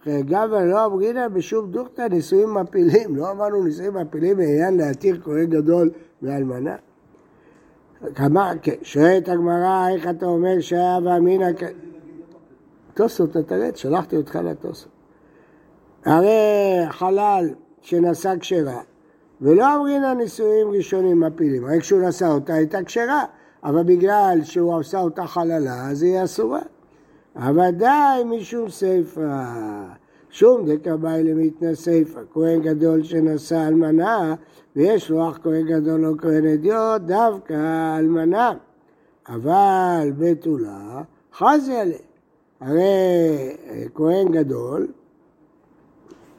חייגה 0.05 0.45
ולא 0.51 0.85
אמרינה 0.87 1.29
בשום 1.29 1.71
דוכתא 1.71 2.03
נישואים 2.11 2.55
מפילים. 2.55 3.17
לא 3.17 3.31
אמרנו 3.31 3.65
נישואים 3.65 3.95
מפילים 3.95 4.37
בעניין 4.37 4.77
להתיר 4.77 5.21
כהן 5.25 5.47
גדול 5.47 5.91
מאלמנה. 6.23 6.77
כמה, 8.15 8.53
כן, 8.63 8.77
שואלת 8.83 9.29
הגמרא, 9.29 9.89
איך 9.95 10.09
אתה 10.09 10.27
אומר 10.27 10.61
שהיה 10.61 10.99
ואמינא... 11.05 11.47
תוספות, 12.95 13.31
אתה 13.31 13.43
תרד, 13.43 13.77
שלחתי 13.77 14.17
אותך 14.17 14.37
לתוספות. 14.45 14.93
הרי 16.05 16.87
חלל 16.89 17.49
שנשא 17.81 18.35
כשרה, 18.41 18.81
ולא 19.41 19.77
אמרינא 19.77 20.15
נישואים 20.15 20.71
ראשונים 20.71 21.21
מפילים, 21.21 21.65
הרי 21.65 21.81
כשהוא 21.81 22.03
נשא 22.03 22.27
אותה 22.27 22.55
הייתה 22.55 22.85
כשרה, 22.85 23.25
אבל 23.65 23.83
בגלל 23.83 24.39
שהוא 24.43 24.79
עשה 24.79 25.01
אותה 25.01 25.27
חללה, 25.27 25.91
אז 25.91 26.03
היא 26.03 26.25
אסורה. 26.25 26.61
די 27.71 28.23
משום 28.25 28.69
סיפא. 28.69 29.45
שום 30.31 30.67
דקבאי 30.67 31.25
למתנא 31.25 31.75
סיפא, 31.75 32.21
כהן 32.33 32.63
גדול 32.63 33.03
שנשא 33.03 33.69
אלמנה, 33.69 34.35
ויש 34.77 35.11
לו 35.11 35.29
אח 35.29 35.39
כהן 35.43 35.67
גדול 35.67 36.07
או 36.07 36.19
כהן 36.19 36.47
אדיוט, 36.47 37.03
דווקא 37.03 37.99
אלמנה. 37.99 38.53
אבל 39.29 40.13
בתולה, 40.19 41.03
חזי 41.35 41.77
עליה. 41.77 41.99
הרי 42.61 42.83
אה, 43.69 43.85
כהן 43.95 44.29
גדול, 44.33 44.87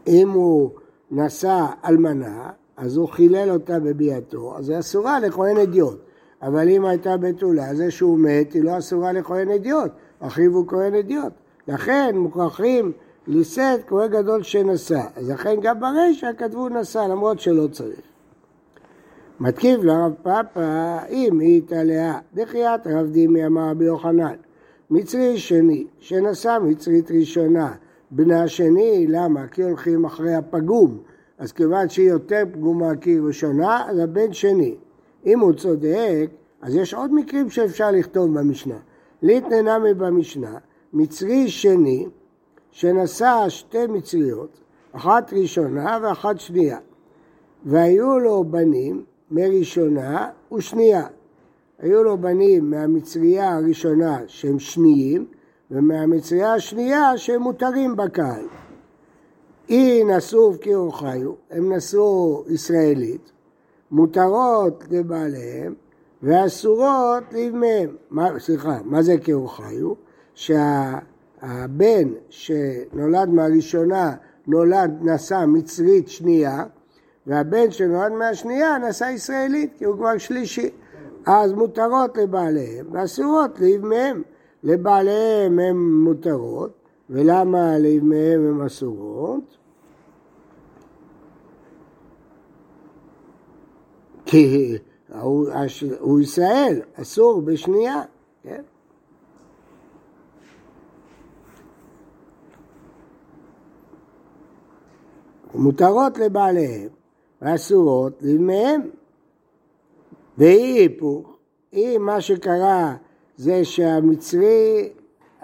אם 0.08 0.30
הוא 0.30 0.70
נשא 1.12 1.66
אלמנה, 1.86 2.50
אז 2.82 2.98
הוא 2.98 3.10
חילל 3.10 3.50
אותה 3.50 3.80
בביאתו, 3.80 4.58
אז 4.58 4.70
היא 4.70 4.80
אסורה 4.80 5.20
לכהן 5.20 5.58
אדיוט. 5.58 5.98
אבל 6.42 6.70
אם 6.70 6.86
הייתה 6.86 7.18
בתולה, 7.18 7.76
זה 7.76 7.92
שהוא 7.92 8.20
מת, 8.20 8.54
היא 8.54 8.64
לא 8.64 8.78
אסורה 8.78 9.12
לכהן 9.12 9.52
אדיוט. 9.52 9.92
אחיו 10.20 10.56
הוא 10.56 10.68
כהן 10.68 10.96
אדיוט. 10.96 11.34
לכן 11.68 12.16
מוכרחים 12.18 12.92
לשאת 13.28 13.80
כהן 13.88 14.12
גדול 14.12 14.44
שנשא. 14.44 15.02
אז 15.16 15.30
לכן 15.30 15.56
גם 15.62 15.80
ברישא 15.80 16.32
כתבו 16.38 16.70
נשא, 16.70 16.98
למרות 16.98 17.40
שלא 17.40 17.68
צריך. 17.68 18.02
מתקיף 19.40 19.80
לרב 19.84 20.14
פאפא, 20.24 20.98
אם 21.10 21.40
היא 21.40 21.58
התעלאה, 21.58 22.20
דחיית 22.34 22.88
רב 22.88 23.08
דימי 23.12 23.46
אמר 23.46 23.70
רבי 23.70 23.86
יוחנן. 23.86 24.36
מצרי 24.92 25.38
שני, 25.38 25.88
שנשא 26.00 26.58
מצרית 26.64 27.12
ראשונה, 27.12 27.74
בנה 28.12 28.48
שני, 28.48 29.06
למה? 29.10 29.48
כי 29.48 29.64
הולכים 29.64 30.06
אחרי 30.06 30.34
הפגום. 30.34 30.98
אז 31.42 31.52
כיוון 31.52 31.90
שהיא 31.90 32.10
יותר 32.10 32.44
פגומה 32.52 32.96
כי 33.02 33.10
היא 33.10 33.22
ראשונה, 33.22 33.90
אז 33.90 34.00
הבן 34.00 34.34
שני. 34.34 34.76
אם 35.26 35.40
הוא 35.40 35.54
צודק, 35.54 36.30
אז 36.62 36.76
יש 36.76 36.94
עוד 36.94 37.14
מקרים 37.14 37.50
שאפשר 37.50 37.92
לכתוב 37.92 38.40
במשנה. 38.40 38.78
ליתננמי 39.22 39.94
במשנה, 39.94 40.58
מצרי 40.94 41.50
שני, 41.50 42.08
שנשא 42.72 43.46
שתי 43.48 43.88
מצריות, 43.88 44.60
אחת 44.92 45.34
ראשונה 45.34 46.00
ואחת 46.04 46.40
שנייה. 46.40 46.78
והיו 47.66 48.20
לו 48.20 48.44
בנים 48.44 49.04
מראשונה 49.32 50.30
ושנייה. 50.54 51.08
היו 51.80 52.04
לו 52.04 52.18
בנים 52.18 52.70
מהמצרייה 52.72 53.56
הראשונה 53.56 54.20
שהם 54.28 54.60
שניים, 54.60 55.26
ומהמצרייה 55.72 56.54
השנייה 56.54 57.18
שהם 57.18 57.42
מותרים 57.42 57.96
בקהל. 57.96 58.46
אי 59.72 60.04
נשאו 60.04 60.54
וקירו 60.54 60.92
חיו, 60.92 61.32
הם 61.52 61.74
נשאו 61.74 62.44
ישראלית, 62.48 63.32
מותרות 63.92 64.84
לבעליהם 64.92 65.74
ואסורות 66.24 67.24
לאימיהם. 67.32 67.96
סליחה, 68.38 68.80
מה 68.84 69.02
זה 69.02 69.18
קירו 69.18 69.48
חיו? 69.48 69.94
שהבן 70.34 72.10
שנולד 72.30 73.30
מהראשונה 73.30 74.14
נולד, 74.48 74.92
נשא 75.02 75.46
מצרית 75.48 76.10
שנייה, 76.10 76.64
והבן 77.28 77.72
שנולד 77.72 78.12
מהשנייה 78.12 78.78
נשא 78.78 79.06
ישראלית, 79.14 79.74
כי 79.78 79.86
הוא 79.86 79.96
כבר 79.96 80.18
שלישי. 80.18 80.70
אז 81.26 81.54
מותרות 81.54 82.18
לבעליהם 82.18 82.86
ואסורות 82.92 83.60
לאימיהם. 83.60 84.22
לבעליהם 84.64 85.60
הן 85.60 85.78
מותרות, 85.78 86.72
ולמה 87.10 87.80
לאימיהם 87.80 88.42
הן 88.48 88.66
אסורות? 88.66 89.61
כי 94.32 94.78
הוא, 95.22 95.50
הוא 96.00 96.20
ישראל, 96.20 96.82
אסור 96.94 97.42
בשנייה, 97.42 98.02
כן? 98.44 98.62
מותרות 105.54 106.18
לבעליהם 106.18 106.88
ואסורות 107.42 108.14
לאמהם. 108.22 108.82
ואי 110.38 110.80
היפוך, 110.80 111.38
אם 111.74 112.02
מה 112.06 112.22
שקרה 112.22 112.96
זה 113.38 113.66
שהמצרי 113.66 114.90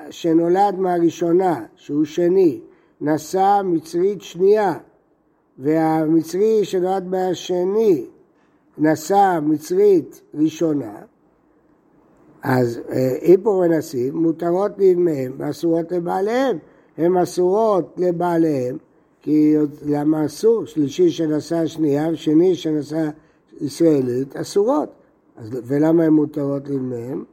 שנולד 0.10 0.76
מהראשונה, 0.80 1.66
שהוא 1.76 2.06
שני, 2.06 2.62
נשא 3.02 3.62
מצרית 3.64 4.22
שנייה, 4.22 4.78
והמצרי 5.58 6.66
שנולד 6.66 7.08
מהשני 7.08 8.06
נשא 8.78 9.40
מצרית 9.44 10.22
ראשונה, 10.34 10.96
אז 12.44 12.80
אה, 12.90 13.16
איפור 13.22 13.58
ונסים 13.58 14.16
מותרות 14.16 14.72
לימיהם 14.78 15.34
ואסורות 15.38 15.92
לבעליהם. 15.92 16.58
הן 16.98 17.18
אסורות 17.18 17.94
לבעליהם, 17.98 18.78
כי 19.22 19.56
למה 19.86 20.26
אסור? 20.26 20.66
שלישי 20.66 21.10
שנשא 21.10 21.66
שנייה 21.66 22.10
ושני 22.12 22.56
שנשא 22.56 23.10
ישראלית 23.62 24.36
אסורות. 24.36 24.90
אז, 25.38 25.50
ולמה 25.64 26.04
הן 26.04 26.14
מותרות 26.14 26.68
לימיהם? 26.70 27.24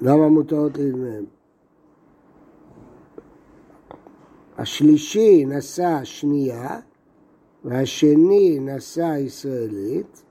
למה 0.00 0.28
מותרות 0.28 0.78
לבניהם? 0.78 1.24
השלישי 4.58 5.44
נשא 5.44 6.00
שנייה 6.04 6.80
והשני 7.64 8.58
נשא 8.60 9.14
ישראלית 9.18 10.22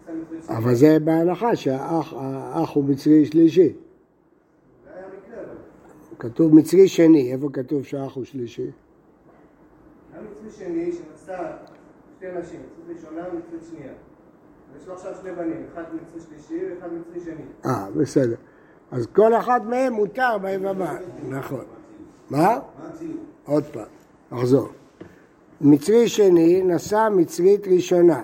נשא 0.08 0.18
מצרי 0.20 0.42
שני. 0.42 0.56
אבל 0.56 0.74
זה 0.74 0.98
בהנחה 1.04 1.56
שהאח 1.56 2.12
האח 2.12 2.70
הוא 2.70 2.84
מצרי 2.84 3.24
שלישי. 3.24 3.62
זה 3.68 4.90
היה 4.94 5.06
מקרה, 5.06 5.40
אבל. 5.40 5.56
כתוב 6.22 6.54
מצרי 6.54 6.88
שני, 6.88 7.32
איפה 7.32 7.48
כתוב 7.52 7.84
שהאח 7.84 8.14
הוא 8.14 8.24
שלישי? 8.24 8.62
היה 8.62 10.22
מצרי 10.22 10.50
שני 10.50 10.92
שנשא 10.92 11.52
שתי 12.16 12.26
נשים, 12.40 12.60
מצרי 12.80 12.94
ראשונה 12.94 13.22
ומצרי 13.32 13.68
שנייה. 13.70 13.92
ויש 14.72 14.86
לו 14.86 14.94
עכשיו 14.94 15.12
שני 15.22 15.32
בנים, 15.32 15.66
אחד 15.72 15.82
מצרי 15.94 16.20
שלישי 16.20 16.64
ואחד 16.64 16.88
מצרי 16.92 17.20
שני. 17.20 17.44
אה, 17.66 17.90
בסדר. 17.96 18.34
אז 18.90 19.06
כל 19.06 19.34
אחד 19.34 19.66
מהם 19.66 19.92
מותר 19.92 20.38
ביבמה. 20.42 20.98
נכון. 21.28 21.64
מה? 22.30 22.38
מה 22.38 22.60
הציור? 22.88 23.16
עוד 23.44 23.64
פעם, 23.64 23.88
נחזור. 24.32 24.68
מצרי 25.60 26.08
שני 26.08 26.62
נשא 26.62 27.08
מצרית 27.16 27.66
ראשונה. 27.66 28.22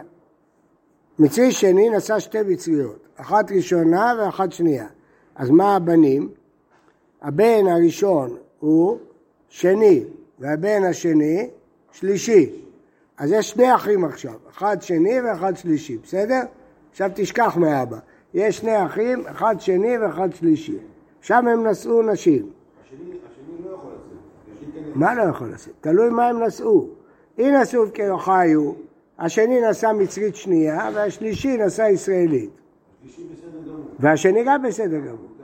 מצרי 1.18 1.52
שני 1.52 1.90
נשא 1.90 2.18
שתי 2.18 2.42
מצריות, 2.48 3.08
אחת 3.16 3.52
ראשונה 3.52 4.14
ואחת 4.18 4.52
שנייה. 4.52 4.86
אז 5.34 5.50
מה 5.50 5.76
הבנים? 5.76 6.28
הבן 7.22 7.66
הראשון 7.66 8.36
הוא 8.60 8.98
שני, 9.48 10.04
והבן 10.38 10.84
השני 10.84 11.48
שלישי. 11.92 12.50
אז 13.18 13.32
יש 13.32 13.50
שני 13.50 13.74
אחים 13.74 14.04
עכשיו, 14.04 14.34
אחד 14.50 14.82
שני 14.82 15.20
ואחד 15.20 15.56
שלישי, 15.56 15.98
בסדר? 15.98 16.40
עכשיו 16.90 17.10
תשכח 17.14 17.56
מאבא. 17.56 17.98
יש 18.34 18.58
שני 18.58 18.86
אחים, 18.86 19.26
אחד 19.26 19.54
שני 19.58 19.98
ואחד 19.98 20.28
שלישי. 20.34 20.78
שם 21.20 21.48
הם 21.48 21.66
נשאו 21.66 22.02
נשים. 22.02 22.50
מה 24.94 25.14
לא 25.14 25.22
יכול 25.22 25.48
לעשות? 25.48 25.72
תלוי 25.80 26.10
מה 26.10 26.28
הם 26.28 26.42
נשאו. 26.42 26.86
אם 27.38 27.54
נשאו 27.62 27.82
כחיו, 27.94 28.72
השני 29.18 29.70
נשא 29.70 29.92
מצרית 29.98 30.36
שנייה 30.36 30.90
והשלישי 30.94 31.56
נשא 31.56 31.82
ישראלית. 31.82 32.50
והשני 33.98 34.44
גם 34.44 34.62
בסדר 34.62 34.98
גמור. 34.98 35.37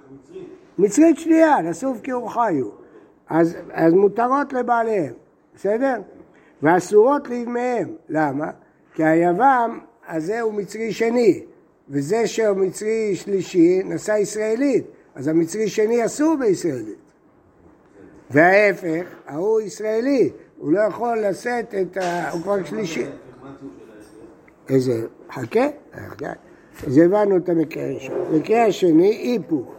מצרית 0.78 1.18
שנייה, 1.18 1.62
נשאו 1.62 1.90
כחיו. 2.02 2.66
אז, 3.28 3.56
אז 3.72 3.92
מותרות 3.92 4.52
לבעליהם, 4.52 5.12
בסדר? 5.54 6.00
ואסורות 6.62 7.28
לימיהם. 7.28 7.88
למה? 8.08 8.50
כי 8.94 9.04
היבם 9.04 9.78
הזה 10.08 10.40
הוא 10.40 10.54
מצרי 10.54 10.92
שני, 10.92 11.42
וזה 11.88 12.26
שהוא 12.26 12.56
מצרי 12.56 13.14
שלישי 13.14 13.82
נשא 13.84 14.12
ישראלית, 14.12 14.84
אז 15.14 15.28
המצרי 15.28 15.68
שני 15.68 16.04
אסור 16.04 16.36
בישראלית. 16.36 16.98
וההפך, 18.30 19.06
ההוא 19.26 19.60
ישראלי, 19.60 20.30
הוא 20.58 20.72
לא 20.72 20.80
יכול 20.80 21.18
לשאת 21.18 21.74
את 21.74 21.96
ה... 21.96 22.30
הוא 22.30 22.42
כבר 22.42 22.64
שלישי. 22.64 23.06
איזה... 24.68 25.06
חכה, 25.32 25.66
חכה. 25.94 26.32
אז 26.86 26.98
הבנו 26.98 27.36
את 27.36 27.48
המקרה 27.48 27.84
הראשון. 27.84 28.20
המקרה 28.30 28.64
השני, 28.64 29.08
היפוך. 29.08 29.74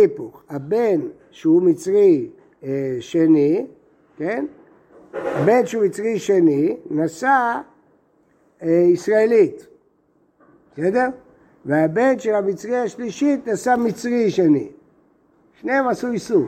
היפוך. 0.00 0.42
הבן 0.48 1.00
שהוא 1.30 1.62
מצרי 1.62 2.28
אה, 2.64 2.96
שני, 3.00 3.66
כן? 4.16 4.46
הבן 5.14 5.66
שהוא 5.66 5.84
מצרי 5.84 6.18
שני, 6.18 6.76
נשא 6.90 7.60
אה, 8.62 8.68
ישראלית, 8.68 9.66
בסדר? 10.72 11.06
והבן 11.64 12.18
של 12.18 12.34
המצרי 12.34 12.76
השלישית 12.76 13.48
נשא 13.48 13.74
מצרי 13.78 14.30
שני. 14.30 14.68
שניהם 15.60 15.88
עשו 15.88 16.12
איסור. 16.12 16.44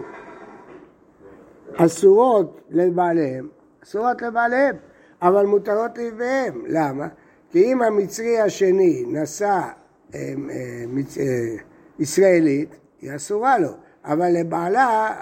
אסורות 1.77 2.61
לבעליהם, 2.71 3.49
אסורות 3.83 4.23
לבעליהם, 4.23 4.77
אבל 5.23 5.47
מותרות 5.47 5.99
לאביהם. 5.99 6.63
למה? 6.67 7.09
כי 7.51 7.73
אם 7.73 7.83
המצרי 7.83 8.41
השני 8.41 9.05
נשא 9.09 9.47
אה, 9.47 9.71
אה, 10.15 10.85
אה, 11.21 11.57
ישראלית, 11.99 12.69
היא 13.01 13.17
אסורה 13.17 13.59
לו, 13.59 13.69
אבל 14.05 14.31
לבעלה, 14.41 15.17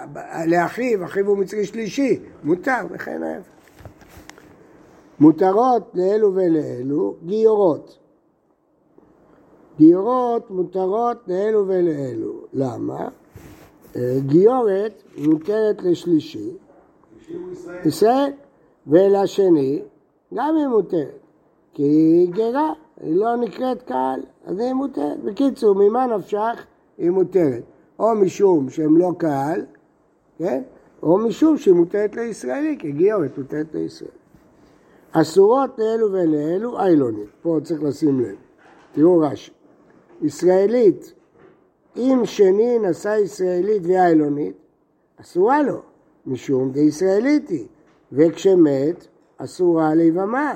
לאחיו, 0.47 1.05
אחיו 1.05 1.27
הוא 1.27 1.37
מצרי 1.37 1.65
שלישי, 1.65 2.19
מותר, 2.43 2.81
וכן 2.89 3.23
ההפך. 3.23 3.49
מותרות 5.19 5.91
לאלו 5.93 6.35
ולאלו 6.35 7.15
גיורות. 7.25 7.97
גיורות 9.77 10.51
מותרות 10.51 11.17
לאלו 11.27 11.67
ולאלו. 11.67 12.33
למה? 12.53 13.07
אה, 13.95 14.17
גיורת 14.25 15.03
מותרת 15.17 15.81
לשלישי. 15.81 16.51
ישראל, 17.85 18.31
ולשני 18.87 19.81
גם 20.33 20.55
היא 20.57 20.67
מותרת, 20.67 21.19
כי 21.73 21.83
היא 21.83 22.29
גרה, 22.31 22.73
היא 23.01 23.15
לא 23.15 23.35
נקראת 23.35 23.81
קהל, 23.81 24.21
אז 24.45 24.59
היא 24.59 24.73
מותרת. 24.73 25.23
בקיצור, 25.23 25.75
ממה 25.75 26.05
נפשך 26.05 26.65
היא 26.97 27.09
מותרת? 27.09 27.63
או 27.99 28.15
משום 28.15 28.69
שהם 28.69 28.97
לא 28.97 29.11
קהל, 29.17 29.65
כן? 30.37 30.61
או 31.03 31.17
משום 31.17 31.57
שהיא 31.57 31.73
מותרת 31.73 32.15
לישראלי, 32.15 32.75
כי 32.79 32.91
גיורת 32.91 33.37
מותרת 33.37 33.75
לישראל. 33.75 34.09
אסורות 35.11 35.79
לאלו 35.79 36.11
ולאלו 36.11 36.79
איילונית, 36.79 37.29
פה 37.41 37.59
צריך 37.63 37.83
לשים 37.83 38.19
לב. 38.19 38.35
תראו 38.91 39.19
רש"י. 39.19 39.51
ישראלית, 40.21 41.13
אם 41.97 42.21
שני 42.23 42.79
נשא 42.79 43.17
ישראלית 43.23 43.83
ואיילונית, 43.85 44.55
אסורה 45.21 45.63
לו, 45.63 45.81
משום 46.25 46.71
דישראלית 46.71 47.49
היא, 47.49 47.67
וכשמת, 48.11 49.07
אסורה 49.37 49.95
ליבמה, 49.95 50.55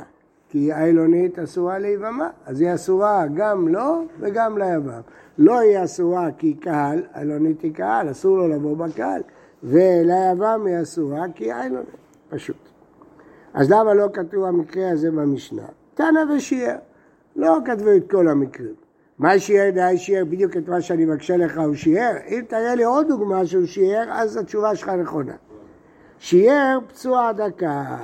כי 0.49 0.73
איילונית 0.73 1.39
אסורה 1.39 1.80
ליבמה, 1.80 2.30
אז 2.45 2.62
היא 2.62 2.73
אסורה 2.73 3.25
גם 3.36 3.67
לו 3.67 4.04
וגם 4.19 4.58
ליבם. 4.58 5.02
לא 5.39 5.60
היא 5.60 5.84
אסורה 5.84 6.32
כי 6.38 6.54
קהל, 6.54 7.02
איילונית 7.15 7.62
היא 7.62 7.73
קהל, 7.73 8.12
אסור 8.12 8.38
לו 8.38 8.47
לבוא 8.47 8.78
בקהל, 8.78 9.21
וליבם 9.63 10.63
היא 10.65 10.82
אסורה 10.82 11.25
כי 11.36 11.43
היא 11.43 11.54
איילונית, 11.54 11.89
פשוט. 12.30 12.69
אז 13.54 13.71
למה 13.71 13.93
לא 13.93 14.08
כתוב 14.13 14.43
המקרה 14.43 14.91
הזה 14.91 15.12
במשנה? 15.12 15.65
תנא 15.93 16.19
ושיער. 16.36 16.78
לא 17.36 17.58
כתבו 17.65 17.89
את 17.97 18.12
כל 18.12 18.28
המקרים. 18.28 18.73
מה 19.19 19.39
שיער 19.39 19.69
דהי 19.69 19.97
שיער, 19.97 20.25
בדיוק 20.25 20.58
את 20.58 20.67
מה 20.67 20.82
שאני 20.82 21.06
מקשה 21.06 21.38
לך 21.38 21.58
הוא 21.58 21.75
שיער. 21.75 22.13
אם 22.28 22.41
תראה 22.47 22.75
לי 22.75 22.84
עוד 22.84 23.08
דוגמה 23.08 23.45
שהוא 23.45 23.65
שיער, 23.65 24.08
אז 24.12 24.38
התשובה 24.38 24.75
שלך 24.75 24.89
נכונה. 24.89 25.34
שיער 26.19 26.80
פצוע 26.88 27.32
דקה. 27.32 27.97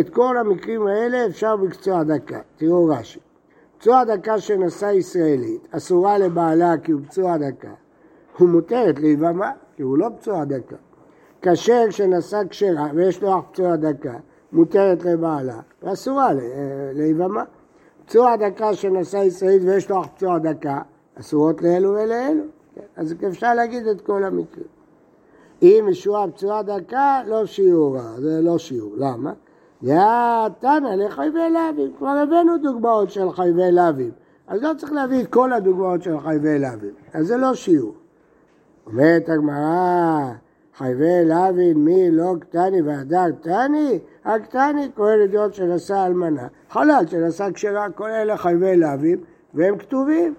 את 0.00 0.10
כל 0.10 0.38
המקרים 0.38 0.86
האלה 0.86 1.26
אפשר 1.26 1.56
בקצוע 1.56 2.02
דקה. 2.02 2.40
תראו 2.56 2.86
רש"י. 2.86 3.25
פצוע 3.78 4.04
דקה 4.04 4.40
שנשא 4.40 4.86
ישראלית, 4.86 5.68
אסורה 5.70 6.18
לבעלה 6.18 6.74
כי 6.82 6.92
הוא 6.92 7.00
פצוע 7.04 7.36
דקה. 7.36 7.70
הוא 8.38 8.48
מותרת 8.48 8.98
ליבמה, 8.98 9.50
כי 9.76 9.82
הוא 9.82 9.98
לא 9.98 10.08
פצוע 10.18 10.44
דקה. 10.44 10.76
כשר 11.42 11.90
שנשא 11.90 12.42
כשרה 12.50 12.86
ויש 12.94 13.22
לו 13.22 13.38
אח 13.38 13.44
פצוע 13.52 13.76
דקה, 13.76 14.14
מותרת 14.52 15.04
לבעלה, 15.04 15.60
ואסורה 15.82 16.32
ל- 16.32 16.38
אה, 16.38 16.90
ליבמה. 16.94 17.44
פצוע 18.06 18.36
דקה 18.36 18.74
שנשא 18.74 19.16
ישראלית 19.16 19.62
ויש 19.62 19.90
לו 19.90 20.00
אח 20.00 20.06
פצוע 20.06 20.38
דקה, 20.38 20.80
אסורות 21.20 21.62
לאלו 21.62 21.90
ולאלו. 21.90 22.42
אז 22.96 23.14
אפשר 23.28 23.54
להגיד 23.54 23.86
את 23.86 24.00
כל 24.00 24.24
המקרים. 24.24 24.66
אם 25.62 25.86
ישועה 25.90 26.30
פצועה 26.30 26.62
דקה, 26.62 27.22
לא 27.26 27.46
שיעורה, 27.46 28.12
זה 28.18 28.40
לא 28.42 28.58
שיעור. 28.58 28.94
למה? 28.96 29.32
תנא 30.60 30.88
לחייבי 30.96 31.50
להבים. 31.50 31.92
כבר 31.98 32.08
הבאנו 32.08 32.58
דוגמאות 32.58 33.10
של 33.10 33.32
חייבי 33.32 33.72
להבים. 33.72 34.10
אז 34.46 34.62
לא 34.62 34.70
צריך 34.78 34.92
להביא 34.92 35.22
את 35.22 35.26
כל 35.26 35.52
הדוגמאות 35.52 36.02
של 36.02 36.20
חייבי 36.20 36.58
להבים. 36.58 36.94
אז 37.12 37.26
זה 37.26 37.36
לא 37.36 37.54
שיעור. 37.54 37.94
אומרת 38.86 39.28
הגמרא, 39.28 40.32
חייבי 40.76 41.24
להבין 41.24 41.76
מי 41.76 42.10
לא 42.10 42.34
קטני 42.40 42.82
והדר 42.82 43.24
קטני? 43.40 43.98
הקטני 44.24 44.88
כהן 44.96 45.20
ידיעות 45.20 45.54
שנשא 45.54 46.06
אלמנה. 46.06 46.46
חלל 46.70 47.04
שנשא 47.06 47.48
כשרה, 47.54 47.86
אלה 48.00 48.36
חייבי 48.36 48.76
להבים, 48.76 49.18
והם 49.54 49.78
כתובים. 49.78 50.34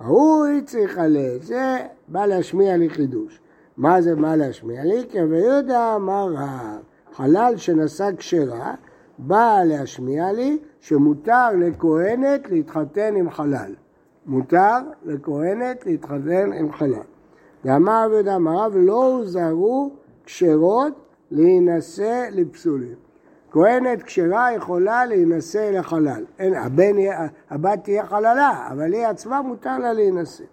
ההוא 0.00 0.46
צריך 0.64 0.98
עליה, 0.98 1.38
זה 1.38 1.78
בא 2.08 2.26
להשמיע 2.26 2.76
לי 2.76 2.88
חידוש. 2.88 3.40
מה 3.76 4.02
זה 4.02 4.16
בא 4.16 4.36
להשמיע 4.36 4.84
לי? 4.84 5.04
כי 5.10 5.18
יהודה 5.18 5.94
אמר 5.96 6.34
החלל 7.14 7.54
שנשא 7.56 8.10
כשרה, 8.16 8.74
בא 9.18 9.58
להשמיע 9.64 10.32
לי 10.32 10.58
שמותר 10.80 11.48
לכהנת 11.58 12.50
להתחתן 12.50 13.14
עם 13.16 13.30
חלל. 13.30 13.74
מותר 14.26 14.78
לכהנת 15.04 15.86
להתחתן 15.86 16.52
עם 16.52 16.72
חלל. 16.72 17.02
ואמר 17.64 18.04
רבי 18.04 18.14
יהודה 18.14 18.36
אמר 18.36 18.64
רב 18.64 18.72
לא 18.76 19.04
הוזהרו 19.04 19.90
כשרות 20.24 20.92
להינשא 21.30 22.28
לפסולים. 22.30 22.94
כהנת 23.50 24.02
כשרה 24.02 24.52
יכולה 24.52 25.06
להינשא 25.06 25.70
לחלל. 25.78 26.24
אין, 26.38 26.54
הבן, 26.54 26.96
הבת 27.50 27.78
תהיה 27.82 28.06
חללה, 28.06 28.68
אבל 28.72 28.92
היא 28.92 29.06
עצמה 29.06 29.42
מותר 29.42 29.78
לה 29.78 29.92
להינשא. 29.92 30.44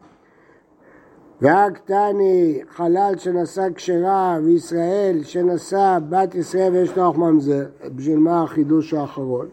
והקטני 1.41 2.61
חלל 2.69 3.13
שנשא 3.17 3.67
כשרה 3.75 4.39
וישראל 4.43 5.19
שנשא 5.23 5.97
בת 6.09 6.35
ישראל 6.35 6.73
ויש 6.73 6.97
לו 6.97 7.13
ממזר, 7.13 7.65
בשביל 7.95 8.19
מה 8.19 8.43
החידוש 8.43 8.93
האחרון? 8.93 9.47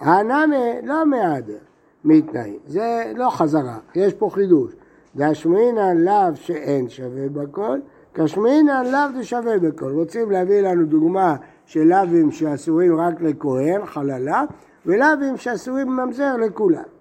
הנמי 0.00 0.74
לא 0.82 1.06
מעדר 1.06 1.58
מתנאי, 2.04 2.58
זה 2.66 3.12
לא 3.16 3.30
חזרה, 3.30 3.78
יש 3.94 4.14
פה 4.14 4.30
חידוש. 4.32 4.72
דשמינן 5.16 5.98
לאו 5.98 6.34
שאין 6.34 6.88
שווה 6.88 7.28
בכל, 7.28 7.78
כשמינן 8.14 8.86
לאו 8.86 9.20
דשווה 9.20 9.58
בכל. 9.58 9.92
רוצים 9.92 10.30
להביא 10.30 10.60
לנו 10.60 10.86
דוגמה 10.86 11.36
של 11.66 11.84
לאווים 11.84 12.30
שאסורים 12.30 13.00
רק 13.00 13.20
לכהן, 13.20 13.86
חללה, 13.86 14.44
ולאווים 14.86 15.36
שאסורים 15.36 15.88
ממזר 15.88 16.36
לכולם. 16.36 16.97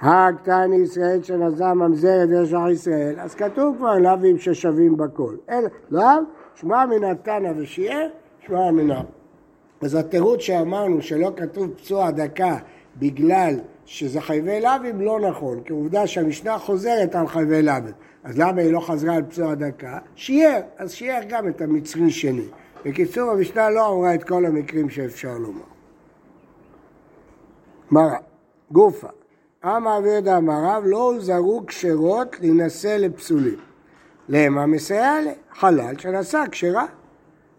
הקטן 0.00 0.72
ישראל 0.72 1.22
שנזע 1.22 1.72
ממזרת 1.74 2.28
ויש 2.28 2.52
לך 2.52 2.60
ישראל, 2.72 3.20
אז 3.20 3.34
כתוב 3.34 3.76
כבר 3.76 3.98
לאווים 3.98 4.38
ששווים 4.38 4.96
בכל. 4.96 5.36
אין, 5.48 5.64
לאו, 5.90 6.02
שמע 6.54 6.86
מן 6.86 7.04
התנא 7.04 7.52
ושיער, 7.56 8.08
שמע 8.46 8.70
מן. 8.70 8.94
אז 9.80 9.94
התירוץ 9.94 10.40
שאמרנו 10.40 11.02
שלא 11.02 11.32
כתוב 11.36 11.70
פצוע 11.76 12.10
דקה 12.10 12.56
בגלל 12.98 13.54
שזה 13.84 14.20
חייבי 14.20 14.60
לאווים 14.60 15.00
לא 15.00 15.20
נכון, 15.20 15.60
כי 15.60 15.72
עובדה 15.72 16.06
שהמשנה 16.06 16.58
חוזרת 16.58 17.14
על 17.14 17.26
חייבי 17.26 17.62
לאווים. 17.62 17.94
אז 18.24 18.38
למה 18.38 18.60
היא 18.60 18.72
לא 18.72 18.80
חזרה 18.80 19.14
על 19.14 19.22
פצוע 19.22 19.54
דקה? 19.54 19.98
שיער, 20.14 20.60
אז 20.78 20.92
שיער 20.92 21.22
גם 21.28 21.48
את 21.48 21.60
המצרי 21.60 22.10
שני. 22.10 22.46
בקיצור, 22.84 23.30
המשנה 23.30 23.70
לא 23.70 23.92
אמרה 23.92 24.14
את 24.14 24.24
כל 24.24 24.46
המקרים 24.46 24.90
שאפשר 24.90 25.38
לומר. 25.38 25.64
מרא, 27.90 28.16
גופה, 28.70 29.08
אמר 29.66 29.98
רבי 29.98 30.30
אמר 30.36 30.64
רב, 30.64 30.82
לא 30.86 31.12
הוזהרו 31.12 31.66
כשרות 31.66 32.36
להינשא 32.40 32.96
לפסולים. 33.00 33.56
למה 34.28 34.66
מסייע 34.66 35.20
לי? 35.20 35.34
חלל 35.54 35.98
שנשא 35.98 36.44
כשרה. 36.50 36.86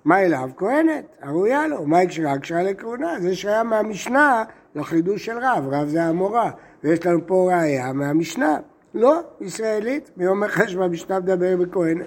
מה 0.06 0.22
אליו? 0.22 0.50
כהנת, 0.58 1.06
הראויה 1.22 1.68
לו. 1.68 1.86
מה 1.86 1.98
היא 1.98 2.10
כשרה? 2.10 2.40
כשרה 2.40 2.64
לכהונה. 2.64 3.20
זה 3.20 3.36
שהיה 3.36 3.64
מהמשנה 3.64 4.44
לחידוש 4.76 5.26
של 5.26 5.38
רב. 5.38 5.68
רב 5.72 5.88
זה 5.88 6.04
המורה. 6.04 6.52
ויש 6.84 7.06
לנו 7.06 7.28
פה 7.28 7.50
ראייה 7.54 7.94
מהמשנה. 7.94 8.58
לא, 8.94 9.20
ישראלית, 9.42 10.12
מיום 10.18 10.44
אחר 10.44 10.68
שבמשנה 10.68 11.20
מדבר 11.20 11.58
בכהנת. 11.58 12.06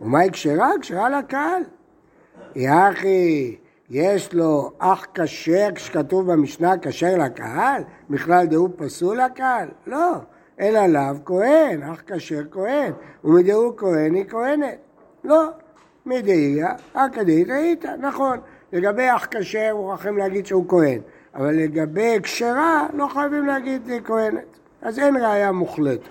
ומה 0.00 0.20
היא 0.20 0.30
כשרה? 0.30 0.70
כשרה 0.80 1.18
לקהל. 1.18 1.62
יחי, 2.56 3.56
יש 3.90 4.34
לו 4.34 4.70
אח 4.78 5.06
כשר 5.14 5.68
כשכתוב 5.74 6.32
במשנה 6.32 6.78
כשר 6.82 7.18
לקהל? 7.18 7.82
בכלל 8.10 8.46
דהו 8.46 8.68
פסול 8.76 9.20
לקהל? 9.20 9.68
לא, 9.86 10.12
אלא 10.60 10.78
עליו 10.78 11.16
כהן, 11.24 11.82
אח 11.82 12.02
כשר 12.06 12.40
כהן, 12.50 12.92
ומדהו 13.24 13.76
כהן 13.76 14.14
היא 14.14 14.24
כהנת. 14.28 14.78
לא, 15.24 15.48
מדאיה, 16.06 16.68
אכא 16.92 17.22
דאית 17.22 17.84
נכון. 17.84 18.38
לגבי 18.72 19.06
אח 19.16 19.26
כשר 19.30 19.76
מוכרחים 19.76 20.18
להגיד 20.18 20.46
שהוא 20.46 20.64
כהן, 20.68 21.00
אבל 21.34 21.54
לגבי 21.54 22.18
כשרה 22.22 22.86
לא 22.94 23.06
חייבים 23.06 23.46
להגיד 23.46 23.90
כהנת. 24.04 24.58
אז 24.82 24.98
אין 24.98 25.16
ראייה 25.16 25.52
מוחלטת. 25.52 26.08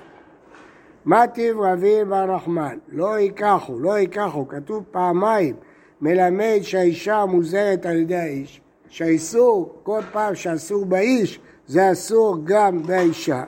מה 1.05 1.27
טיב 1.27 1.59
רבי 1.59 2.05
בר 2.05 2.35
נחמן? 2.35 2.77
לא 2.89 3.19
ייקחו, 3.19 3.79
לא 3.79 3.97
ייקחו, 3.97 4.47
כתוב 4.47 4.83
פעמיים. 4.91 5.55
מלמד 6.01 6.59
שהאישה 6.61 7.25
מוזרת 7.25 7.85
על 7.85 7.95
ידי 7.97 8.15
האיש, 8.15 8.61
שהאיסור, 8.89 9.79
כל 9.83 10.01
פעם 10.11 10.35
שאסור 10.35 10.85
באיש, 10.85 11.39
זה 11.67 11.91
אסור 11.91 12.37
גם 12.43 12.83
באישה. 12.83 13.43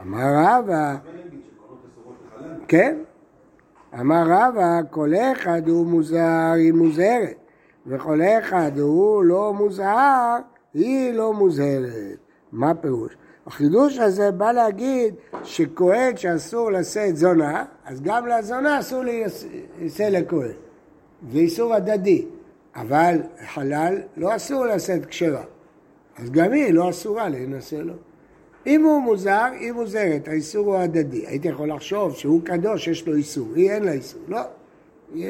אמר 0.00 0.26
רבא, 0.36 0.96
כן, 2.68 2.96
אמר 4.00 4.22
רבא, 4.26 4.80
כל 4.90 5.12
אחד 5.32 5.68
הוא 5.68 5.86
מוזר, 5.86 6.52
היא 6.56 6.72
מוזרת, 6.72 7.36
וכל 7.86 8.20
אחד 8.38 8.78
הוא 8.78 9.24
לא 9.24 9.52
מוזר, 9.54 10.36
היא 10.74 11.12
לא 11.12 11.32
מוזרת. 11.32 12.18
מה 12.52 12.74
פירוש? 12.74 13.16
החידוש 13.46 13.98
הזה 13.98 14.30
בא 14.30 14.52
להגיד 14.52 15.14
שכהן 15.44 16.16
שאסור 16.16 16.72
לשאת 16.72 17.16
זונה, 17.16 17.64
אז 17.84 18.00
גם 18.00 18.26
לזונה 18.26 18.80
אסור 18.80 19.04
להישא 19.04 20.02
לכהן. 20.02 20.69
זה 21.32 21.38
איסור 21.38 21.74
הדדי, 21.74 22.24
אבל 22.76 23.20
חלל 23.46 23.98
לא 24.16 24.36
אסור 24.36 24.66
לשאת 24.66 25.06
כשרה, 25.06 25.44
אז 26.18 26.30
גם 26.30 26.52
היא 26.52 26.72
לא 26.72 26.90
אסורה 26.90 27.28
להינשא 27.28 27.74
לו. 27.74 27.94
אם 28.66 28.84
הוא 28.84 29.02
מוזר, 29.02 29.46
היא 29.60 29.72
מוזרת, 29.72 30.28
האיסור 30.28 30.66
הוא 30.66 30.76
הדדי. 30.76 31.26
הייתי 31.26 31.48
יכול 31.48 31.72
לחשוב 31.72 32.14
שהוא 32.14 32.40
קדוש, 32.44 32.88
יש 32.88 33.06
לו 33.06 33.14
איסור, 33.14 33.48
היא 33.54 33.70
אין 33.70 33.82
לה 33.84 33.92
איסור. 33.92 34.22
לא, 34.28 34.40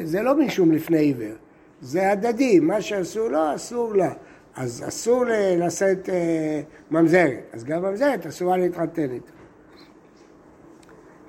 זה 0.03 0.21
לא 0.21 0.35
משום 0.35 0.71
לפני 0.71 0.97
עיוור, 0.97 1.33
זה 1.81 2.11
הדדי, 2.11 2.59
מה 2.59 2.81
שאסור 2.81 3.27
לו, 3.27 3.55
אסור 3.55 3.95
לה. 3.95 4.13
אז 4.55 4.83
אסור 4.87 5.25
לשאת 5.57 6.09
אה, 6.09 6.61
ממזרת, 6.91 7.39
אז 7.53 7.63
גם 7.63 7.81
ממזרת 7.81 8.25
אסורה 8.25 8.57
להתחתן 8.57 9.11
איתו. 9.11 9.31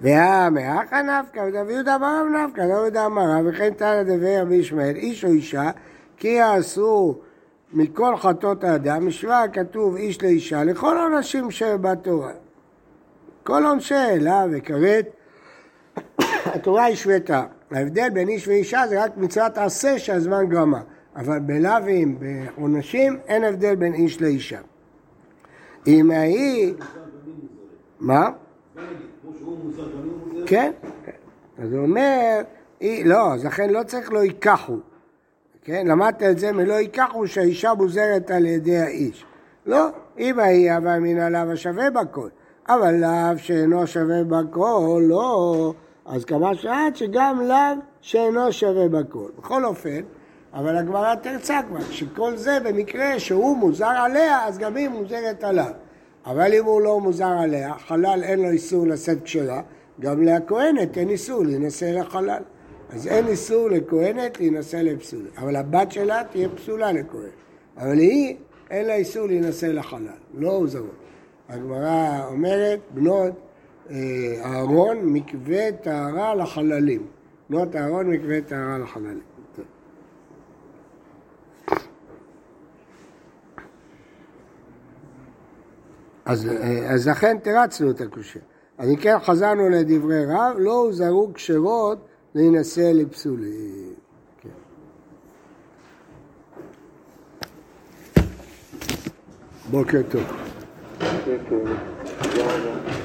והמאחה 0.03 1.03
נפקא, 1.03 1.41
ודוד 1.41 1.71
יהודה 1.71 1.95
אמר 1.95 2.23
רב 2.23 2.27
נפקא, 2.37 2.63
דוד 2.63 2.71
יהודה 2.71 3.07
אמר 3.07 3.23
רב, 3.23 3.47
וכן 3.49 3.75
תנא 3.75 4.03
דבי 4.03 4.39
רבי 4.39 4.55
ישמעאל, 4.55 4.97
איש 4.97 5.25
או 5.25 5.31
אישה, 5.31 5.71
כי 6.17 6.29
יעשו 6.29 7.19
מכל 7.73 8.17
חטאות 8.17 8.65
האדם, 8.65 9.07
משווה 9.07 9.45
כתוב 9.53 9.97
איש 9.97 10.23
לאישה, 10.23 10.65
לכל 10.65 10.99
העונשים 10.99 11.51
שבתורה. 11.51 12.33
כל 13.45 13.65
עונשי 13.65 13.95
אלה 13.95 14.47
וכרת, 14.53 15.07
התורה 16.55 16.87
השוותה. 16.87 17.45
ההבדל 17.71 18.11
בין 18.11 18.29
איש 18.29 18.49
ואישה 18.49 18.83
זה 18.89 19.05
רק 19.05 19.17
מצוות 19.17 19.59
עשה 19.59 19.99
שהזמן 19.99 20.47
גרמה, 20.47 20.81
אבל 21.17 21.39
בלאווים, 21.39 22.19
בעונשים, 22.19 23.19
אין 23.27 23.45
הבדל 23.45 23.75
בין 23.75 23.95
איש 23.95 24.23
לאישה. 24.23 24.59
אם 25.87 26.11
ההיא... 26.11 26.75
מה? 28.01 28.31
כן, 30.47 30.73
אז 31.59 31.73
הוא 31.73 31.83
אומר, 31.83 32.41
לא, 33.05 33.35
אז 33.35 33.45
לכן 33.45 33.71
לא 33.71 33.83
צריך 33.83 34.13
לא 34.13 34.19
ייקחו. 34.19 34.77
כן, 35.65 35.87
למדת 35.87 36.23
את 36.23 36.39
זה 36.39 36.53
מלא 36.53 36.75
ייקחו 36.75 37.27
שהאישה 37.27 37.75
מוזרת 37.75 38.31
על 38.31 38.47
ידי 38.47 38.79
האיש. 38.79 39.25
לא, 39.67 39.89
אם 40.19 40.39
ההיא 40.39 40.77
אבל 40.77 40.99
מן 40.99 41.19
הלאו 41.19 41.53
השווה 41.53 41.91
בכל. 41.91 42.29
אבל 42.69 42.95
לאו 42.95 43.39
שאינו 43.39 43.87
שווה 43.87 44.25
בכל, 44.25 45.03
לא. 45.09 45.75
אז 46.07 46.25
כמה 46.25 46.55
שעת 46.55 46.97
שגם 46.97 47.41
לאו 47.41 47.57
שאינו 48.01 48.53
שווה 48.53 48.89
בכל. 48.89 49.29
בכל 49.39 49.65
אופן, 49.65 50.01
אבל 50.55 50.77
הגמרא 50.77 51.15
תרצה 51.15 51.61
כבר, 51.69 51.81
שכל 51.91 52.37
זה 52.37 52.59
במקרה 52.65 53.19
שהוא 53.19 53.57
מוזר 53.57 53.87
עליה, 53.87 54.47
אז 54.47 54.59
גם 54.59 54.77
היא 54.77 54.89
מוזרת 54.89 55.45
עליו. 55.45 55.73
אבל 56.27 56.55
אם 56.55 56.65
הוא 56.65 56.81
לא 56.81 57.01
מוזר 57.01 57.25
עליה, 57.25 57.75
חלל 57.75 58.21
אין 58.23 58.39
לו 58.43 58.51
איסור 58.51 58.87
לשאת 58.87 59.23
כשרה, 59.23 59.63
גם 60.01 60.23
לכהנת 60.23 60.99
אין 60.99 61.09
איסור 61.09 61.45
להינשא 61.45 61.85
לחלל. 61.85 62.43
אז 62.91 63.07
אין 63.07 63.27
איסור 63.27 63.69
לכהנת 63.71 64.41
להינשא 64.41 64.77
לפסולה. 64.77 65.29
אבל 65.37 65.57
הבת 65.57 65.93
שלה 65.93 66.23
תהיה 66.31 66.49
פסולה 66.49 66.93
לכהן. 66.93 67.31
אבל 67.77 67.99
היא, 67.99 68.37
אין 68.71 68.87
לה 68.87 68.95
איסור 68.95 69.27
להינשא 69.27 69.67
לחלל. 69.67 70.07
לא 70.35 70.51
הוזרות. 70.51 70.95
הגמרא 71.49 72.27
אומרת, 72.29 72.81
בנות 72.95 73.33
אה, 73.91 73.97
אהרון 74.45 74.99
מקווה 75.03 75.73
טהרה 75.73 76.35
לחללים. 76.35 77.07
בנות 77.51 77.77
אהרון 77.77 78.07
מקווה 78.11 78.41
טהרה 78.41 78.79
לחללים. 78.79 79.32
אז, 86.25 86.47
אה, 86.47 86.93
אז 86.95 87.09
לכן 87.09 87.39
תרצנו 87.43 87.91
את 87.91 88.01
הקושייה. 88.01 88.45
אז 88.79 88.89
אם 88.89 88.97
כן 88.97 89.17
חזרנו 89.25 89.69
לדברי 89.69 90.25
רב, 90.27 90.57
לא 90.59 90.73
הוזהרו 90.73 91.31
כשרות 91.35 91.99
להינשא 92.35 92.91
לפסולים. 92.95 93.95
כן. 94.41 94.49
בוקר 99.71 100.03
טוב. 100.11 100.23
תודה 100.99 102.45
רבה. 102.45 103.02